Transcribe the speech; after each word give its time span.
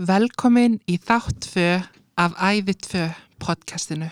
Velkomin 0.00 0.78
í 0.88 0.96
þátt 0.96 1.44
2 1.52 1.64
af 2.22 2.36
Æði 2.40 2.74
2 2.86 3.02
podcastinu. 3.42 4.08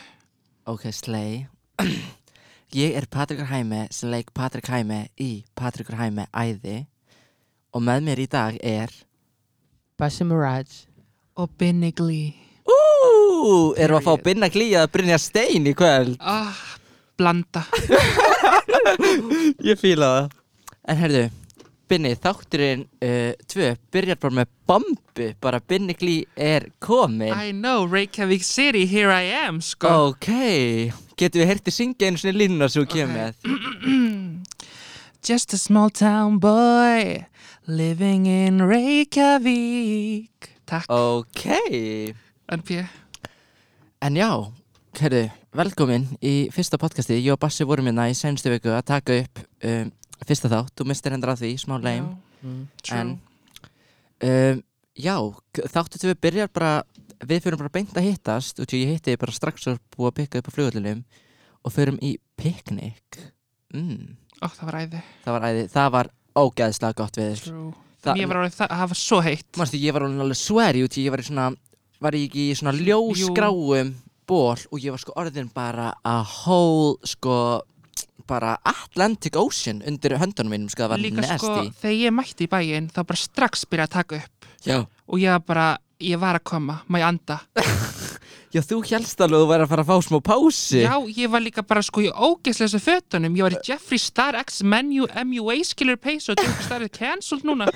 Ok, 0.68 0.90
slay. 0.92 1.46
Ég 2.76 2.94
er 2.98 3.06
Patrikur 3.10 3.48
Hæme 3.50 3.86
sem 3.90 4.10
leik 4.12 4.28
Patrik 4.36 4.68
Hæme 4.70 5.06
í 5.18 5.42
Patrikur 5.58 5.96
Hæme 5.98 6.28
æði 6.36 6.84
og 7.74 7.82
með 7.82 8.04
mér 8.06 8.20
í 8.22 8.26
dag 8.30 8.58
er 8.62 8.92
Basim 9.98 10.28
Mirage 10.30 10.84
Og 11.40 11.50
Binni 11.58 11.90
Glee. 11.96 12.34
Ú, 12.68 13.72
erum 13.74 13.96
við 13.96 13.98
að 13.98 14.06
fá 14.06 14.22
binna 14.22 14.50
glíja 14.52 14.84
að 14.84 14.92
Brynja 14.94 15.18
Stein 15.18 15.66
í 15.66 15.74
kvöld 15.74 16.20
Ah, 16.20 16.54
blanda. 17.18 17.64
Ég 19.70 19.80
fíla 19.80 20.12
það 20.14 20.36
En 20.90 21.00
herðu, 21.00 21.24
Binni, 21.90 22.12
þátturinn 22.14 22.84
uh, 23.02 23.32
tvö 23.50 23.72
byrjar 23.90 24.18
bara 24.22 24.36
með 24.38 24.50
bombu 24.70 25.24
bara 25.42 25.58
Binni 25.58 25.96
Glí 25.98 26.20
er 26.38 26.68
komin 26.78 27.32
I 27.34 27.50
know, 27.50 27.82
Reykjavík 27.90 28.44
City, 28.46 28.84
here 28.86 29.10
I 29.10 29.32
am, 29.40 29.58
sko. 29.58 29.90
Ok, 30.12 30.28
getum 31.18 31.42
við 31.42 31.50
hertið 31.50 31.74
syngja 31.74 32.06
einu 32.06 32.22
svona 32.22 32.38
línuna 32.38 32.70
sem 32.70 32.84
þú 32.84 32.92
kemur 32.94 33.14
með 33.18 33.34
Just 35.26 35.52
a 35.52 35.58
small 35.58 35.90
town 35.90 36.38
boy, 36.38 37.26
living 37.66 38.30
in 38.30 38.62
Reykjavík. 38.70 40.54
Takk, 40.70 40.86
Ok 40.86 41.42
NP. 42.54 42.86
En 44.06 44.14
já, 44.16 44.30
herru, 45.02 45.26
velkomin 45.58 46.06
í 46.22 46.48
fyrsta 46.54 46.78
podcasti. 46.78 47.18
Ég 47.18 47.34
og 47.34 47.42
Bassi 47.42 47.66
vorum 47.66 47.90
hérna 47.90 48.06
í 48.06 48.14
senstu 48.14 48.54
viku 48.54 48.70
að 48.78 48.86
taka 48.94 49.18
upp 49.24 49.42
um, 49.66 49.90
fyrsta 50.28 50.50
þátt. 50.52 50.74
Þú 50.76 50.86
mistir 50.90 51.12
hendur 51.14 51.32
að 51.34 51.42
því, 51.44 51.50
smá 51.64 51.76
leim. 51.82 52.10
mm. 52.44 52.62
En- 52.92 53.18
Um, 54.20 54.58
já, 55.00 55.14
þáttu 55.72 55.96
til 55.96 56.10
við 56.10 56.18
byrjar 56.20 56.48
bara, 56.52 56.82
við 57.24 57.38
fyrir 57.40 57.56
bara 57.56 57.70
beint 57.72 57.94
að 57.96 58.04
hittast 58.04 58.58
og 58.60 58.66
ég 58.76 58.90
hitti 58.92 59.14
bara 59.16 59.32
strax 59.32 59.64
og 59.70 59.78
búið 59.96 60.10
að 60.10 60.16
pikka 60.18 60.38
upp 60.42 60.50
á 60.52 60.52
flugvöldunum 60.52 60.98
og 61.64 61.72
förum 61.72 61.96
í 62.04 62.18
piknik. 62.36 63.16
Mm, 63.72 64.16
Ó, 64.42 64.46
það 64.52 64.64
var 64.68 64.76
æði. 64.82 65.00
það 65.24 65.32
var 65.38 65.46
æði, 65.48 65.62
það 65.72 65.88
var 65.96 66.10
ógeðslega 66.36 66.94
gott 67.00 67.16
við 67.16 67.40
Þannig 68.04 68.20
ég 68.22 68.28
var 68.28 68.36
alveg 68.42 68.52
það, 68.58 68.68
það 68.76 68.88
var 68.92 69.00
svo 69.00 69.20
heitt. 69.24 69.48
Manstu, 69.56 69.80
ég 69.80 69.92
var 69.96 70.02
alveg 70.04 70.36
swery 70.36 70.84
út 70.84 71.00
ég 71.00 71.10
var 71.10 71.20
í 71.24 71.28
svona, 71.30 71.48
var 72.00 72.12
ég 72.20 72.28
ekki 72.28 72.44
í 72.50 72.54
svona 72.60 72.76
ljósgráum 72.76 73.94
ból 74.28 74.56
og 74.68 74.78
ég 74.84 74.90
var 74.92 75.00
sko 75.00 75.16
orðin 75.16 75.48
bara 75.54 75.94
a 76.04 76.18
whole, 76.22 76.96
sko, 77.08 77.62
bara 78.30 78.54
Atlantic 78.70 79.36
Ocean 79.36 79.82
undir 79.86 80.14
höndunum 80.22 80.54
mínum, 80.54 80.70
sko, 80.72 80.86
það 80.86 80.92
var 80.94 81.02
Líka 81.02 81.20
nasty. 81.26 81.38
sko, 81.42 81.66
þegar 81.82 81.98
ég 82.06 82.14
mætti 82.16 82.46
í 82.46 82.50
bæinn, 82.54 82.88
þá 82.94 83.02
bara 83.10 83.20
strax 83.26 83.66
byrjaði 83.66 83.88
að 83.90 83.96
taka 83.98 84.20
upp. 84.22 84.50
Já. 84.66 84.78
Og 85.10 85.18
ég 85.22 85.34
var 85.34 85.44
bara, 85.50 85.66
ég 86.00 86.20
var 86.22 86.38
að 86.38 86.44
koma, 86.52 86.80
má 86.88 87.00
ég 87.02 87.08
anda. 87.10 87.40
Já, 88.50 88.58
þú 88.66 88.80
helst 88.82 89.20
alveg 89.22 89.36
að 89.38 89.44
þú 89.44 89.48
væri 89.52 89.62
að 89.62 89.68
fara 89.70 89.82
að 89.84 89.90
fá 89.92 90.06
smá 90.08 90.18
pási. 90.26 90.80
Já, 90.82 90.94
ég 91.14 91.28
var 91.30 91.42
líka 91.44 91.62
bara 91.62 91.82
sko 91.86 92.02
í 92.02 92.08
ógeðslega 92.10 92.66
þessu 92.72 92.80
fötunum 92.82 93.36
Ég 93.38 93.44
var 93.46 93.54
í 93.54 93.60
Jeffree 93.68 94.02
Star 94.02 94.34
X 94.40 94.56
menu 94.66 95.06
MUA 95.06 95.54
skilur 95.68 96.00
pace 96.02 96.32
og 96.32 96.42
Jeffree 96.42 96.66
Star 96.66 96.82
er 96.82 96.90
cancelled 96.90 97.46
núna 97.46 97.68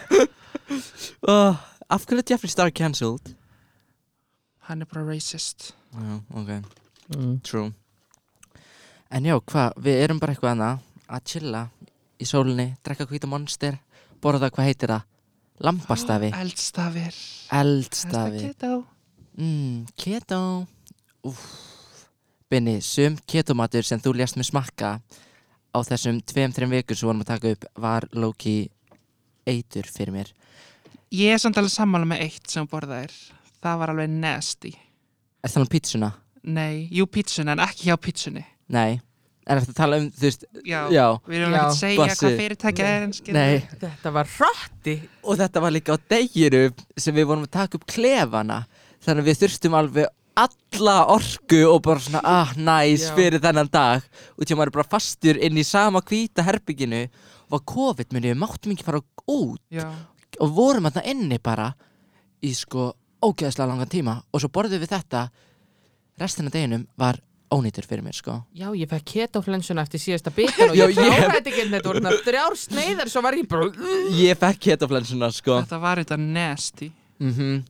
Uh, 1.22 1.55
af 1.94 2.06
hverju 2.08 2.19
er 2.25 2.27
Jeffree 2.32 2.50
Star 2.50 2.70
cancelled? 2.75 3.34
Hann 4.66 4.82
er 4.82 4.88
bara 4.91 5.05
racist 5.12 5.75
Já, 5.94 6.19
ok, 6.34 6.50
Mm. 7.14 7.38
true 7.44 7.70
En 9.15 9.23
já, 9.23 9.37
hvað, 9.39 9.77
við 9.79 10.01
erum 10.03 10.19
bara 10.19 10.34
eitthvað 10.34 10.53
annað 10.57 10.79
að 11.07 11.27
chilla 11.31 11.59
í 12.19 12.27
sólinni, 12.27 12.65
drekka 12.83 13.07
hvíta 13.07 13.29
monster 13.31 13.77
borða, 14.23 14.48
hvað 14.51 14.67
heitir 14.67 14.91
það? 14.91 15.05
Lambastafi, 15.62 16.31
Eldstafir. 16.34 17.19
Eldstafi 17.55 18.41
Keto. 18.43 18.71
Mm, 19.39 19.84
Keto. 19.95 20.41
Úf 21.31 21.45
Binni, 22.51 22.81
sum 22.83 23.15
ketomatur 23.31 23.87
sem 23.87 24.03
þú 24.03 24.17
lést 24.19 24.37
mig 24.39 24.48
smakka 24.48 24.97
á 24.98 25.78
þessum 25.87 26.19
tveim, 26.27 26.50
þreim 26.55 26.75
vikur 26.75 26.99
sem 26.99 27.06
vorum 27.06 27.22
að 27.22 27.31
taka 27.31 27.53
upp 27.55 27.69
var 27.87 28.09
Loki 28.19 28.56
eitur 29.47 29.87
fyrir 29.91 30.15
mér. 30.15 30.33
Ég 31.15 31.37
er 31.37 31.38
samt 31.38 31.61
alveg 31.61 31.71
sammála 31.75 32.09
með 32.11 32.27
eitt 32.27 32.50
sem 32.50 32.67
borðaðir. 32.67 33.15
Það 33.62 33.78
var 33.81 33.94
alveg 33.94 34.11
nasty. 34.11 34.75
Er 35.38 35.55
það 35.55 35.65
um 35.69 35.71
pítsuna? 35.71 36.11
Nei, 36.44 36.88
jú 36.91 37.06
pítsunni 37.06 37.55
en 37.55 37.62
ekki 37.65 37.88
hjá 37.88 37.97
pítsunni 37.97 38.43
Nei 38.69 39.00
Er 39.44 39.60
þetta 39.60 39.72
að 39.75 39.77
tala 39.77 39.97
um, 40.00 40.05
þú 40.09 40.25
veist, 40.25 40.44
Já, 40.65 40.78
já. 40.88 41.05
við 41.28 41.38
erum 41.43 41.55
ekki 41.55 41.65
að 41.66 41.75
segja 41.77 42.00
Bassi. 42.00 42.21
hvað 42.22 42.37
fyrirtækja 42.41 42.84
er 42.88 43.03
en 43.05 43.10
skilur 43.12 43.37
Nei, 43.37 43.78
Þetta 43.82 44.12
var 44.15 44.31
hratti 44.38 44.94
og 45.21 45.41
þetta 45.43 45.62
var 45.65 45.75
líka 45.75 45.97
á 45.97 45.99
deginu 46.15 46.62
sem 46.97 47.16
við 47.19 47.27
vorum 47.28 47.44
að 47.44 47.53
taka 47.59 47.77
upp 47.77 47.84
klefana. 47.93 48.62
Þannig 49.05 49.21
að 49.21 49.28
við 49.28 49.41
þurftum 49.43 49.77
alveg 49.77 50.09
alla 50.44 50.94
orku 51.15 51.60
og 51.69 51.82
bara 51.84 52.03
svona 52.03 52.22
ah, 52.27 52.55
næs 52.56 53.05
Já. 53.05 53.12
fyrir 53.19 53.43
þennan 53.44 53.69
dag. 53.71 54.09
Og 54.34 54.49
til 54.49 54.56
maður 54.56 54.72
er 54.72 54.77
bara 54.78 54.93
fastur 54.97 55.38
inn 55.38 55.61
í 55.61 55.66
sama 55.69 56.00
hvíta 56.00 56.43
herbygginu 56.49 57.05
og 57.05 57.59
var 57.59 57.65
COVID 57.69 58.16
minni, 58.16 58.32
við 58.32 58.41
máttum 58.41 58.72
ekki 58.72 58.87
fara 58.87 59.03
út. 59.31 59.61
Já, 59.71 59.84
og 60.41 60.56
vorum 60.56 60.88
að 60.88 60.97
það 60.97 61.11
inni 61.12 61.38
bara 61.44 61.69
í 62.43 62.50
sko 62.56 62.88
ógeðslega 63.25 63.69
langan 63.69 63.93
tíma. 63.93 64.16
Og 64.32 64.41
svo 64.41 64.49
borðum 64.53 64.81
við 64.82 64.97
þetta. 64.97 65.28
Restina 66.19 66.50
deginum 66.50 66.88
var 66.99 67.21
ónýtur 67.54 67.87
fyrir 67.88 68.03
mér 68.04 68.16
sko. 68.19 68.34
Já, 68.56 68.69
ég 68.75 68.88
fekk 68.91 69.04
ketoflensuna 69.12 69.84
eftir 69.87 70.03
síðasta 70.03 70.32
bitan 70.34 70.70
og 70.72 70.76
ég 70.78 70.91
ég- 70.91 70.98
kláraði 70.98 71.53
ekki 71.53 71.66
þetta 71.70 71.92
voru 71.92 72.16
þrjár 72.26 72.56
sneiðar 72.59 73.12
svo 73.12 73.22
var 73.22 73.38
ég 73.38 73.48
bara 73.48 73.70
ég 74.19 74.41
fekk 74.42 74.60
ketoflensuna 74.69 75.31
sko. 75.32 75.60
Þetta 75.62 75.81
var 75.81 76.03
þetta 76.03 76.19
nasty. 76.20 76.91
Mm 77.20 77.62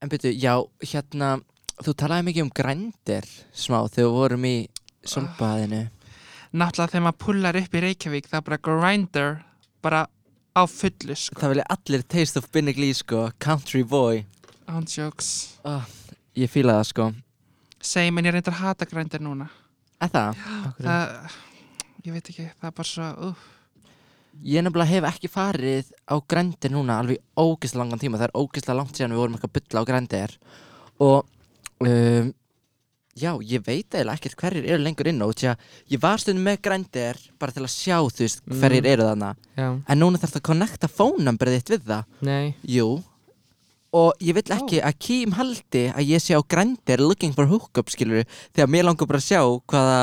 En 0.00 0.08
byrju, 0.08 0.30
já, 0.32 0.54
hérna 0.80 1.34
þú 1.84 1.92
talaði 1.92 2.24
mikið 2.30 2.42
um 2.46 2.50
grændir 2.56 3.26
smá 3.52 3.82
þegar 3.88 4.06
við 4.06 4.14
vorum 4.16 4.44
í 4.48 4.54
solbaðinu 5.04 5.80
Náttúrulega 6.50 6.90
þegar 6.94 7.04
maður 7.04 7.18
pullar 7.24 7.58
upp 7.60 7.74
í 7.76 7.82
Reykjavík 7.84 8.26
það 8.30 8.38
er 8.40 8.46
bara 8.48 8.58
grinder 8.64 9.36
bara 9.84 10.00
á 10.56 10.62
fullu 10.66 11.14
sko. 11.14 11.36
Það 11.38 11.52
vilja 11.52 11.66
allir 11.76 12.02
taste 12.02 12.40
of 12.40 12.48
Binni 12.50 12.72
Glee 12.74 12.94
sko. 12.96 13.28
Country 13.38 13.84
boy. 13.86 14.24
On 14.66 14.82
jokes. 14.84 15.58
Ég 16.34 16.50
fíla 16.50 16.80
það 16.80 16.88
sko 16.90 17.06
Segir 17.80 18.12
menn 18.12 18.28
ég 18.28 18.34
reyndar 18.36 18.56
að 18.56 18.64
hata 18.64 18.88
grændir 18.88 19.22
núna. 19.24 19.48
Er 20.00 20.10
það? 20.12 20.42
það, 20.80 21.38
Ég 22.00 22.14
veit 22.16 22.28
ekki, 22.32 22.46
það 22.60 22.68
er 22.70 22.76
bara 22.76 22.88
svo 22.88 23.08
uh. 23.28 23.46
Ég 24.46 24.64
nefnilega 24.64 24.88
hef 24.94 25.06
ekki 25.10 25.28
farið 25.28 25.88
á 26.08 26.16
grændir 26.32 26.72
núna 26.72 27.00
alveg 27.02 27.18
ógeðslega 27.36 27.82
langan 27.82 28.00
tíma. 28.00 28.20
Það 28.20 28.28
er 28.30 28.38
ógeðslega 28.40 28.76
langt 28.78 28.96
síðan 28.96 29.14
við 29.16 29.20
vorum 29.20 29.36
eitthvað 29.36 29.50
að 29.50 29.56
bylla 29.58 29.82
á 29.82 29.88
grændir. 29.90 30.36
Og 31.00 31.88
um, 31.88 32.30
Já, 33.20 33.34
ég 33.42 33.60
veit 33.66 33.90
eiginlega 33.90 34.14
ekkert 34.16 34.36
hverjir 34.38 34.66
eru 34.70 34.84
lengur 34.84 35.08
inn 35.10 35.20
á 35.20 35.26
því 35.28 35.48
að 35.50 35.64
ég 35.92 36.00
var 36.00 36.20
stundum 36.22 36.44
með 36.46 36.60
grændir 36.62 37.18
bara 37.42 37.52
til 37.52 37.64
að 37.66 37.72
sjá 37.74 37.96
þú 38.06 38.22
veist 38.22 38.44
hverjir 38.62 38.86
eru 38.86 39.08
þarna. 39.08 39.32
Já, 39.58 39.66
En 39.82 40.00
núna 40.00 40.20
þarf 40.22 40.36
það 40.36 40.40
að 40.40 40.46
connecta 40.46 40.90
þitt 41.56 41.72
við 41.74 41.88
það. 41.90 42.04
Nei. 42.30 42.54
Jú 42.62 42.86
Og 43.96 44.12
ég 44.22 44.36
vill 44.36 44.52
ekki 44.54 44.78
að 44.86 44.98
Kim 45.02 45.32
haldi 45.34 45.88
að 45.90 46.12
ég 46.12 46.22
sé 46.22 46.36
á 46.38 46.42
grændir 46.42 47.02
looking 47.02 47.34
for 47.34 47.50
hookup 47.50 47.90
skilur 47.90 48.22
Þegar 48.54 48.70
mér 48.70 48.86
langar 48.86 49.10
bara 49.10 49.18
að 49.18 49.26
sjá 49.26 49.40
hvaða 49.42 50.02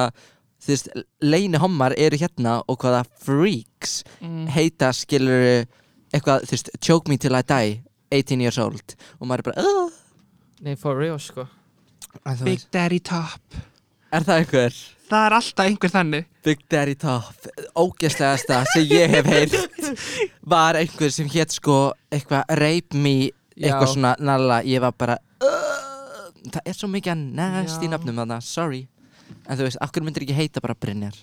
Þú 0.58 0.74
veist, 0.74 0.88
leini 1.22 1.59
hommar 1.62 1.94
eru 2.02 2.18
hérna 2.18 2.58
og 2.66 2.80
hvaða 2.81 3.03
freaks 3.24 4.00
mm. 4.20 4.48
heita 4.56 4.90
skilur 4.96 5.44
eitthvað, 6.09 6.48
þú 6.50 6.56
veist, 6.56 6.72
choke 6.81 7.12
me 7.12 7.20
till 7.22 7.38
I 7.38 7.44
die 7.46 7.78
18 8.12 8.42
years 8.42 8.58
old. 8.58 8.96
Og 9.22 9.30
maður 9.30 9.44
er 9.44 9.48
bara 9.52 9.64
uh, 9.64 9.96
Nei, 10.66 10.74
for 10.80 10.98
real 10.98 11.19
sko. 11.22 11.46
Big 12.42 12.66
Daddy 12.74 13.00
Top. 13.00 13.58
Er 14.09 14.25
það 14.25 14.42
einhver? 14.42 14.78
Það 15.08 15.25
er 15.25 15.36
alltaf 15.38 15.69
einhver 15.69 15.94
þannig. 15.94 16.28
Big 16.44 16.64
Daddy 16.72 16.96
Top 17.00 17.48
Ógæslegasta 17.78 18.64
sem 18.74 18.88
ég 18.90 19.12
hef 19.14 19.30
heyrt 19.30 19.56
var 20.54 20.80
einhver 20.80 21.14
sem 21.14 21.30
hétt 21.31 21.54
sko 21.56 21.92
eitthvað 22.12 22.58
rape 22.59 22.98
me 22.98 23.30
eitthvað 23.57 23.88
Já. 23.88 23.94
svona 23.94 24.15
nalla 24.19 24.59
ég 24.63 24.81
var 24.83 24.94
bara 24.98 25.18
uh, 25.44 26.27
það 26.54 26.62
er 26.65 26.77
svo 26.77 26.89
mikið 26.92 27.13
að 27.13 27.24
næst 27.39 27.81
í 27.81 27.89
Já. 27.89 27.94
nafnum 27.95 28.21
þarna 28.21 28.39
sorry. 28.45 28.83
En 29.48 29.57
þú 29.59 29.68
veist, 29.68 29.80
hverju 29.81 30.06
myndir 30.06 30.24
ekki 30.27 30.38
heita 30.38 30.63
bara 30.63 30.75
Brynjar? 30.77 31.18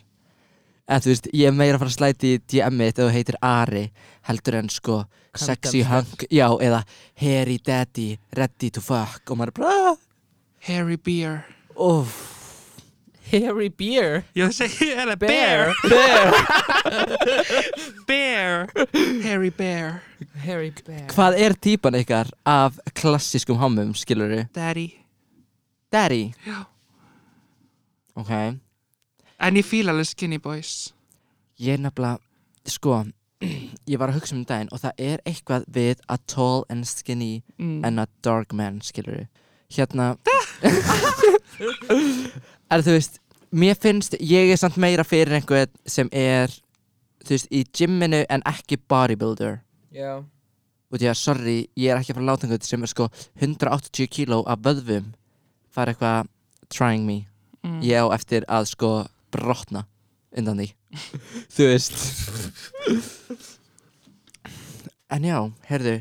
En 0.84 1.00
þú 1.00 1.12
veist, 1.14 1.28
ég 1.32 1.48
er 1.48 1.56
meira 1.56 1.78
að 1.78 1.84
fara 1.84 1.92
að 1.92 1.96
slæti 1.96 2.34
í 2.34 2.40
DM-ið 2.52 2.92
þegar 2.92 3.08
þú 3.08 3.14
heitir 3.14 3.38
Ari 3.40 3.84
heldur 4.28 4.58
en 4.60 4.68
sko 4.72 4.98
sexy 5.34 5.80
Condom 5.82 6.10
hunk. 6.10 6.26
já, 6.28 6.46
eða 6.60 6.82
hairy 7.20 7.58
daddy 7.64 8.18
ready 8.36 8.70
to 8.70 8.84
fuck. 8.84 9.22
Og 9.30 9.38
maður 9.40 9.54
er 9.54 9.60
bara 9.62 9.96
Harry 10.68 10.96
Beer. 10.96 11.44
Uff 11.74 12.34
Harry 13.32 13.68
Beer? 13.68 14.22
Ég 14.36 14.52
segi, 14.52 14.90
er 14.92 15.08
það 15.14 15.18
Bear. 15.24 15.72
Bear. 15.88 16.34
Bear. 18.06 18.68
Harry 19.26 19.50
Bear 19.50 20.02
Harry 20.34 20.72
Bear. 20.86 21.06
hvað 21.12 21.38
er 21.38 21.54
típan 21.54 21.98
ykkar 21.98 22.30
af 22.46 22.78
klassískum 22.94 23.56
hommum, 23.56 23.94
skilur 23.94 24.46
Daddy. 24.54 24.88
Daddy? 25.92 26.32
Já. 26.46 26.64
ok. 28.14 28.30
En 29.40 29.56
ég 29.56 29.64
fíla 29.64 29.92
alveg 29.92 30.06
Skinny 30.06 30.38
Boys. 30.38 30.94
Ég 31.60 31.74
er 31.74 31.78
nefnilega, 31.78 32.18
sko, 32.66 33.04
ég 33.92 33.98
var 33.98 34.10
að 34.10 34.18
hugsa 34.18 34.36
um 34.36 34.44
daginn 34.44 34.72
og 34.72 34.82
það 34.82 34.92
er 34.98 35.22
eitthvað 35.26 35.66
við 35.74 36.02
a 36.08 36.18
tall 36.26 36.64
and 36.70 36.86
skinny 36.88 37.42
mm. 37.58 37.84
en 37.84 37.98
a 37.98 38.06
dark 38.24 38.52
man, 38.52 38.80
skilur 38.82 39.22
við 39.22 39.28
hérna 39.74 40.14
er 42.72 42.84
þú 42.84 42.96
veist 42.96 43.20
mér 43.54 43.78
finnst, 43.80 44.16
ég 44.20 44.52
er 44.52 44.60
samt 44.60 44.78
meira 44.80 45.04
fyrir 45.06 45.38
einhvern 45.38 45.72
sem 45.86 46.10
er 46.12 46.52
þú 47.24 47.36
veist, 47.36 47.50
í 47.50 47.64
gymminu 47.74 48.24
en 48.28 48.44
ekki 48.48 48.78
bodybuilder 48.90 49.60
Já. 49.94 50.24
Og 50.92 50.98
því 51.00 51.08
að, 51.10 51.16
sorry, 51.18 51.56
ég 51.80 51.90
er 51.90 51.98
ekki 52.00 52.12
að 52.12 52.18
fara 52.18 52.24
að 52.24 52.30
láta 52.32 52.46
einhvern 52.46 52.66
sem 52.68 52.82
er 52.86 52.90
sko 52.92 53.06
180 53.40 54.10
kíló 54.14 54.42
af 54.46 54.60
vöðvum 54.62 55.08
fara 55.74 55.94
eitthvað 55.94 56.28
trying 56.70 57.06
me. 57.06 57.20
Mm. 57.64 57.80
ég 57.82 57.96
á 57.96 58.06
eftir 58.12 58.44
að 58.52 58.66
sko 58.68 58.88
brotna 59.32 59.86
undan 60.36 60.58
því. 60.60 60.66
Þú 61.54 61.68
veist. 61.70 61.94
En 65.14 65.24
já, 65.24 65.38
heyrðu 65.68 65.94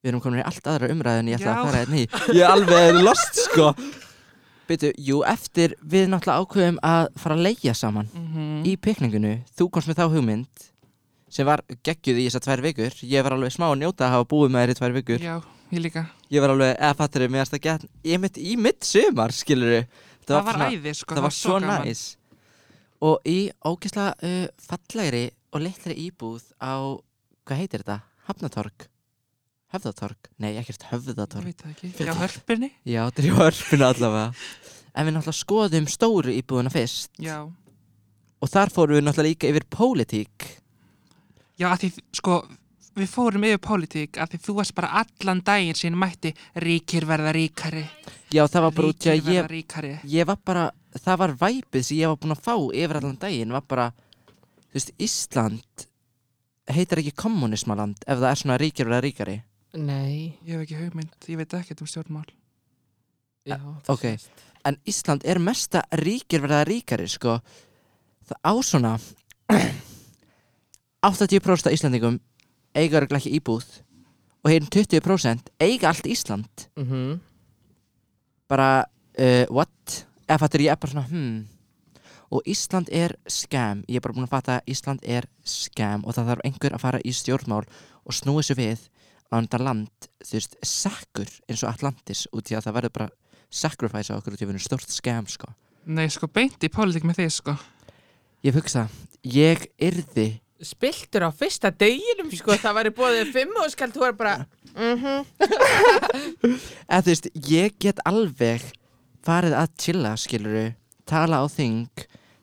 við 0.00 0.08
erum 0.10 0.22
komin 0.24 0.40
í 0.40 0.44
allt 0.48 0.68
aðra 0.72 0.88
umræðu 0.94 1.20
en 1.22 1.28
ég 1.28 1.36
ætla 1.40 1.50
Já. 1.50 1.56
að 1.60 1.66
fara 1.68 1.80
hérna 1.82 1.98
í. 2.00 2.04
Ég 2.32 2.42
er 2.46 2.54
alveg 2.54 3.00
lost 3.04 3.40
sko. 3.50 3.66
Beidu, 4.70 4.92
jú, 5.02 5.18
eftir 5.28 5.74
við 5.82 6.06
náttúrulega 6.12 6.44
ákveðum 6.46 6.78
að 6.86 7.08
fara 7.20 7.36
að 7.36 7.42
leigja 7.48 7.74
saman 7.76 8.08
Mhm. 8.14 8.62
í 8.70 8.76
pikninginu, 8.80 9.32
þú 9.58 9.66
komst 9.70 9.90
með 9.90 9.98
þá 10.00 10.06
hugmynd 10.14 10.66
sem 11.30 11.48
var 11.48 11.62
geggjuð 11.86 12.20
í 12.20 12.26
þessar 12.28 12.44
tvær 12.46 12.62
vikur. 12.66 12.98
Ég 13.06 13.24
var 13.26 13.36
alveg 13.36 13.54
smá 13.54 13.68
að 13.70 13.80
njóta 13.84 14.06
að 14.08 14.14
hafa 14.16 14.28
búið 14.32 14.54
með 14.54 14.64
þér 14.64 14.74
í 14.74 14.78
tvær 14.80 14.96
vikur. 14.98 15.24
Já, 15.24 15.34
ég 15.70 15.84
líka. 15.86 16.04
Ég 16.30 16.44
var 16.44 16.54
alveg, 16.54 16.76
eða 16.76 16.98
fattur 17.00 17.24
þið, 17.24 17.34
mér 17.34 17.46
að 17.46 17.64
geta 17.66 17.90
ég 18.10 18.22
mitt 18.22 18.40
í 18.40 18.54
mitt 18.58 18.86
sumar, 18.86 19.34
skilur 19.34 19.76
Það 20.30 20.46
var 20.46 20.62
æði, 20.68 20.94
sko 20.94 21.16
það 21.16 21.24
var 21.26 21.34
svo 21.34 21.56
gaman. 21.58 21.88
næs. 21.88 22.04
Og 23.02 23.26
í 23.26 23.38
ógeðslega 23.66 24.12
uh, 24.28 24.46
fallegri 24.62 25.24
og 25.50 25.64
litri 25.64 25.96
íbúð 26.04 26.44
á, 26.62 26.94
hvað 27.48 27.62
heitir 27.64 27.82
þetta? 27.82 28.02
Hafnatorg 28.28 28.90
Höfðatorg? 29.70 30.30
Nei, 30.42 30.56
ekkert 30.58 30.82
Ég 30.82 30.90
höfðatorg 30.90 31.46
veit 31.46 31.60
það 31.62 31.74
ekki. 31.76 31.90
Já, 32.02 32.14
hörpunni? 32.18 32.68
Já, 32.82 33.00
þetta 33.06 33.22
er 33.22 33.26
í 33.28 33.34
hörpuna 33.36 33.90
allavega. 33.92 34.46
En 34.90 35.06
við 35.06 35.14
náttúrulega 35.14 35.38
skoðum 35.38 35.86
stóru 35.90 36.34
íbúðuna 36.34 36.72
fyrst. 36.74 37.12
Já. 37.22 37.36
Og 38.40 38.50
þar 38.50 38.72
fórum 38.74 38.98
við 38.98 39.04
náttúrulega 39.06 39.28
líka 39.28 39.50
yfir 39.52 39.66
pólitík 39.70 40.48
Já, 41.60 41.68
að 41.68 41.82
því, 41.82 41.90
sko, 42.16 42.36
við 42.96 43.10
fórum 43.12 43.44
yfir 43.44 43.62
pólitík 43.62 44.18
að 44.20 44.32
því 44.32 44.42
þú 44.46 44.56
varst 44.56 44.74
bara 44.78 44.92
allan 45.02 45.42
daginn 45.44 45.76
sín 45.76 45.98
mætti 46.00 46.32
ríkir 46.64 47.04
verða 47.08 47.34
ríkari. 47.36 47.84
Já, 48.32 48.46
það 48.46 48.64
var 48.66 48.76
bara 48.78 48.92
út 48.94 49.06
í 49.06 49.12
að 49.12 49.30
ég, 49.34 49.58
ég 50.08 50.28
var 50.30 50.40
bara 50.46 50.70
það 50.96 51.20
var 51.22 51.36
væpið 51.42 51.84
sem 51.86 52.00
ég 52.00 52.10
var 52.10 52.18
búinn 52.20 52.34
að 52.34 52.42
fá 52.46 52.54
yfir 52.56 52.98
allan 52.98 53.20
daginn 53.20 53.54
var 53.54 53.64
bara, 53.68 53.86
þú 54.70 54.78
veist, 54.78 54.92
Ísland 54.98 55.86
heitir 56.70 57.02
ekki 57.02 57.14
kommunismaland 57.18 58.02
ef 58.06 58.18
það 58.18 58.28
er 58.30 58.42
svona 58.42 58.58
ríkir 58.60 58.88
verða 58.88 59.04
ríkari. 59.06 59.36
Nei. 59.78 60.36
Ég 60.46 60.56
hef 60.56 60.64
ekki 60.64 60.80
hugmynd, 60.80 61.16
ég 61.30 61.38
veit 61.38 61.58
ekkert 61.60 61.82
um 61.84 61.90
stjórnmál. 61.90 62.30
Já, 63.48 63.56
ok. 63.88 64.04
en 64.64 64.76
Ísland 64.88 65.24
er 65.24 65.38
mesta 65.40 65.84
ríkir 65.92 66.42
verða 66.44 66.64
ríkari 66.68 67.08
sko. 67.08 67.38
Það 68.28 68.42
á 68.44 68.52
svona 68.62 68.98
80% 71.02 71.70
af 71.70 71.74
Íslandingum 71.74 72.20
eiga 72.76 73.00
örugglega 73.00 73.22
ekki 73.22 73.38
íbúð 73.40 73.66
og 74.44 74.50
hérna 74.50 74.68
20% 74.72 75.50
eiga 75.60 75.88
allt 75.88 76.06
Ísland. 76.06 76.68
Mhm. 76.76 77.20
Bara, 78.48 78.84
uh, 79.18 79.46
what? 79.50 80.06
eða 80.30 80.38
fattur 80.44 80.62
ég 80.62 80.70
er 80.70 80.78
bara 80.80 80.92
svona, 80.92 81.08
hmm. 81.08 81.46
Og 82.30 82.46
Ísland 82.46 82.86
er 82.94 83.16
scam 83.26 83.82
ég 83.88 83.98
er 83.98 84.04
bara 84.04 84.14
búin 84.14 84.28
að 84.28 84.34
fatta 84.36 84.58
að 84.60 84.68
Ísland 84.70 85.00
er 85.02 85.26
scam 85.42 86.04
og 86.06 86.14
það 86.14 86.28
þarf 86.30 86.44
einhver 86.46 86.76
að 86.76 86.82
fara 86.84 87.00
í 87.02 87.14
stjórnmál 87.14 87.64
og 88.06 88.14
snúi 88.14 88.44
sér 88.46 88.58
við 88.60 88.84
á 89.30 89.38
þetta 89.38 89.58
land, 89.62 90.10
þú 90.22 90.36
veist, 90.36 90.54
sekkur 90.66 91.32
eins 91.48 91.64
og 91.64 91.72
Atlantis 91.72 92.26
út 92.34 92.50
í 92.50 92.54
að 92.54 92.68
það 92.68 92.76
verður 92.78 92.94
bara 92.98 93.08
sacrifice 93.50 94.14
á 94.14 94.18
okkur 94.18 94.36
út 94.36 94.42
í 94.42 94.46
að 94.46 94.52
vera 94.52 94.62
stort 94.62 94.94
scam 94.94 95.26
sko. 95.30 95.50
Nei, 95.90 96.06
sko, 96.10 96.28
beint 96.30 96.62
í 96.62 96.70
pólitík 96.70 97.06
með 97.08 97.22
þig, 97.22 97.34
sko. 97.34 97.56
Ég 98.46 98.54
hugsa, 98.54 98.86
ég 99.26 99.66
yrði 99.82 100.28
Spiltur 100.62 101.24
á 101.24 101.30
fyrsta 101.32 101.70
deginum 101.72 102.30
sko. 102.36 102.52
Það 102.60 102.76
væri 102.78 102.92
bóðið 102.96 103.30
fimm 103.32 103.54
og 103.62 103.70
skall 103.72 103.92
Þú 103.94 104.06
er 104.08 104.12
bara 104.18 104.34
Mhm. 104.70 105.24
Eða 106.90 107.00
þú 107.02 107.10
veist, 107.10 107.26
ég 107.50 107.74
get 107.82 107.98
alveg 108.06 108.62
farið 109.26 109.56
að 109.58 109.72
chilla, 109.82 110.12
skiluru 110.20 110.68
tala 111.10 111.40
á 111.42 111.46
þing, 111.50 111.88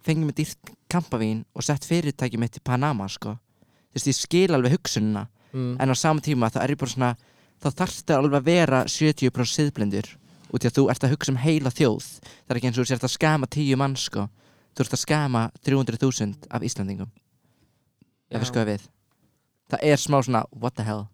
fengið 0.04 0.28
með 0.28 0.36
dýrt 0.42 0.72
kampavín 0.92 1.46
og 1.56 1.64
sett 1.64 1.86
fyrirtæki 1.88 2.38
mitt 2.40 2.58
í 2.60 2.64
Panama, 2.64 3.08
sko. 3.08 3.38
Þú 3.94 3.96
veist, 3.96 4.10
ég 4.12 4.18
skil 4.20 4.52
alveg 4.58 4.76
hugsunina. 4.78 5.28
Mm. 5.56 5.78
en 5.80 5.90
á 5.90 5.96
sama 5.96 6.20
tíma 6.20 6.50
þá 6.52 6.58
er 6.66 6.74
ég 6.74 6.78
bara 6.78 6.92
svona 6.92 7.12
þá 7.64 7.68
þarftu 7.80 8.14
alveg 8.18 8.36
að 8.42 8.48
vera 8.52 8.80
70% 8.84 9.48
siðblindur 9.48 10.10
út 10.52 10.66
í 10.66 10.68
að 10.68 10.76
þú 10.76 10.84
ert 10.92 11.06
að 11.08 11.14
hugsa 11.16 11.32
um 11.32 11.40
heila 11.40 11.72
þjóð. 11.72 12.04
Það 12.20 12.52
er 12.52 12.60
ekki 12.60 12.68
eins 12.68 12.78
og 12.78 12.84
þú 12.84 12.90
sért 12.92 13.06
að 13.08 13.14
skama 13.16 13.48
10 13.48 13.80
mann 13.80 13.96
sko. 13.96 14.26
Þú 14.76 14.84
ert 14.84 14.94
að 14.98 15.02
skama 15.06 15.46
300.000 15.64 16.52
af 16.52 16.62
Íslandingum 16.68 17.08
ef 18.32 18.42
við 18.42 18.50
skoðum 18.52 18.72
við. 18.74 18.88
Það 19.72 19.86
er 19.92 20.02
smá 20.02 20.18
svona 20.24 20.44
what 20.52 20.78
the 20.78 20.88
hell? 20.88 21.06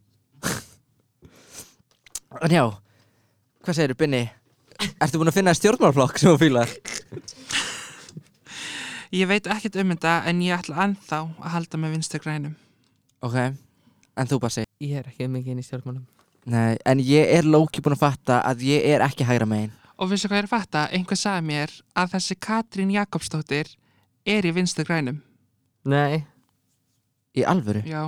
En 2.43 2.53
já 2.53 2.63
hvað 3.63 3.77
segirðu 3.77 3.99
Binni? 3.99 4.23
Ertu 4.99 5.19
búin 5.21 5.29
að 5.31 5.37
finna 5.37 5.53
stjórnmálflokk 5.55 6.17
sem 6.19 6.33
þú 6.33 6.39
fílar? 6.41 6.71
Ég 9.13 9.29
veit 9.29 9.45
ekkert 9.53 9.77
um 9.83 9.93
þetta 9.93 10.15
en 10.29 10.41
ég 10.41 10.57
ætla 10.57 10.87
ennþá 10.87 11.19
að 11.29 11.53
halda 11.53 11.79
með 11.79 11.93
vinstri 11.97 12.19
grænum. 12.23 12.55
Ok 13.21 13.37
en 14.13 14.29
þú 14.29 14.39
bara 14.41 14.53
segir 14.53 14.69
Ég 14.83 14.99
er 14.99 15.07
ekki 15.09 15.29
mikið 15.31 15.53
inn 15.53 15.61
í 15.61 15.65
stjórnmálum. 15.65 16.03
Nei 16.49 16.75
en 16.89 16.99
ég 17.05 17.29
er 17.37 17.47
lóki 17.47 17.81
búin 17.81 17.95
að 17.95 18.03
fatta 18.03 18.41
að 18.43 18.65
ég 18.67 18.89
er 18.95 19.05
ekki 19.05 19.27
hægra 19.29 19.47
megin. 19.47 19.71
Og 20.01 20.09
finnst 20.09 20.25
hvað 20.25 20.39
ég 20.39 20.43
er 20.43 20.49
að 20.49 20.55
fatta, 20.55 20.83
einhver 20.91 21.19
sagði 21.19 21.45
mér 21.47 21.73
að 21.95 22.15
þessi 22.15 22.37
Katrín 22.41 22.91
Jakobsdóttir 22.91 23.69
er 24.25 24.45
í 24.49 24.51
vinstri 24.55 24.83
grænum. 24.87 25.21
Nei 25.85 26.25
í 27.37 27.45
alvöru? 27.47 27.81
Já, 27.87 28.03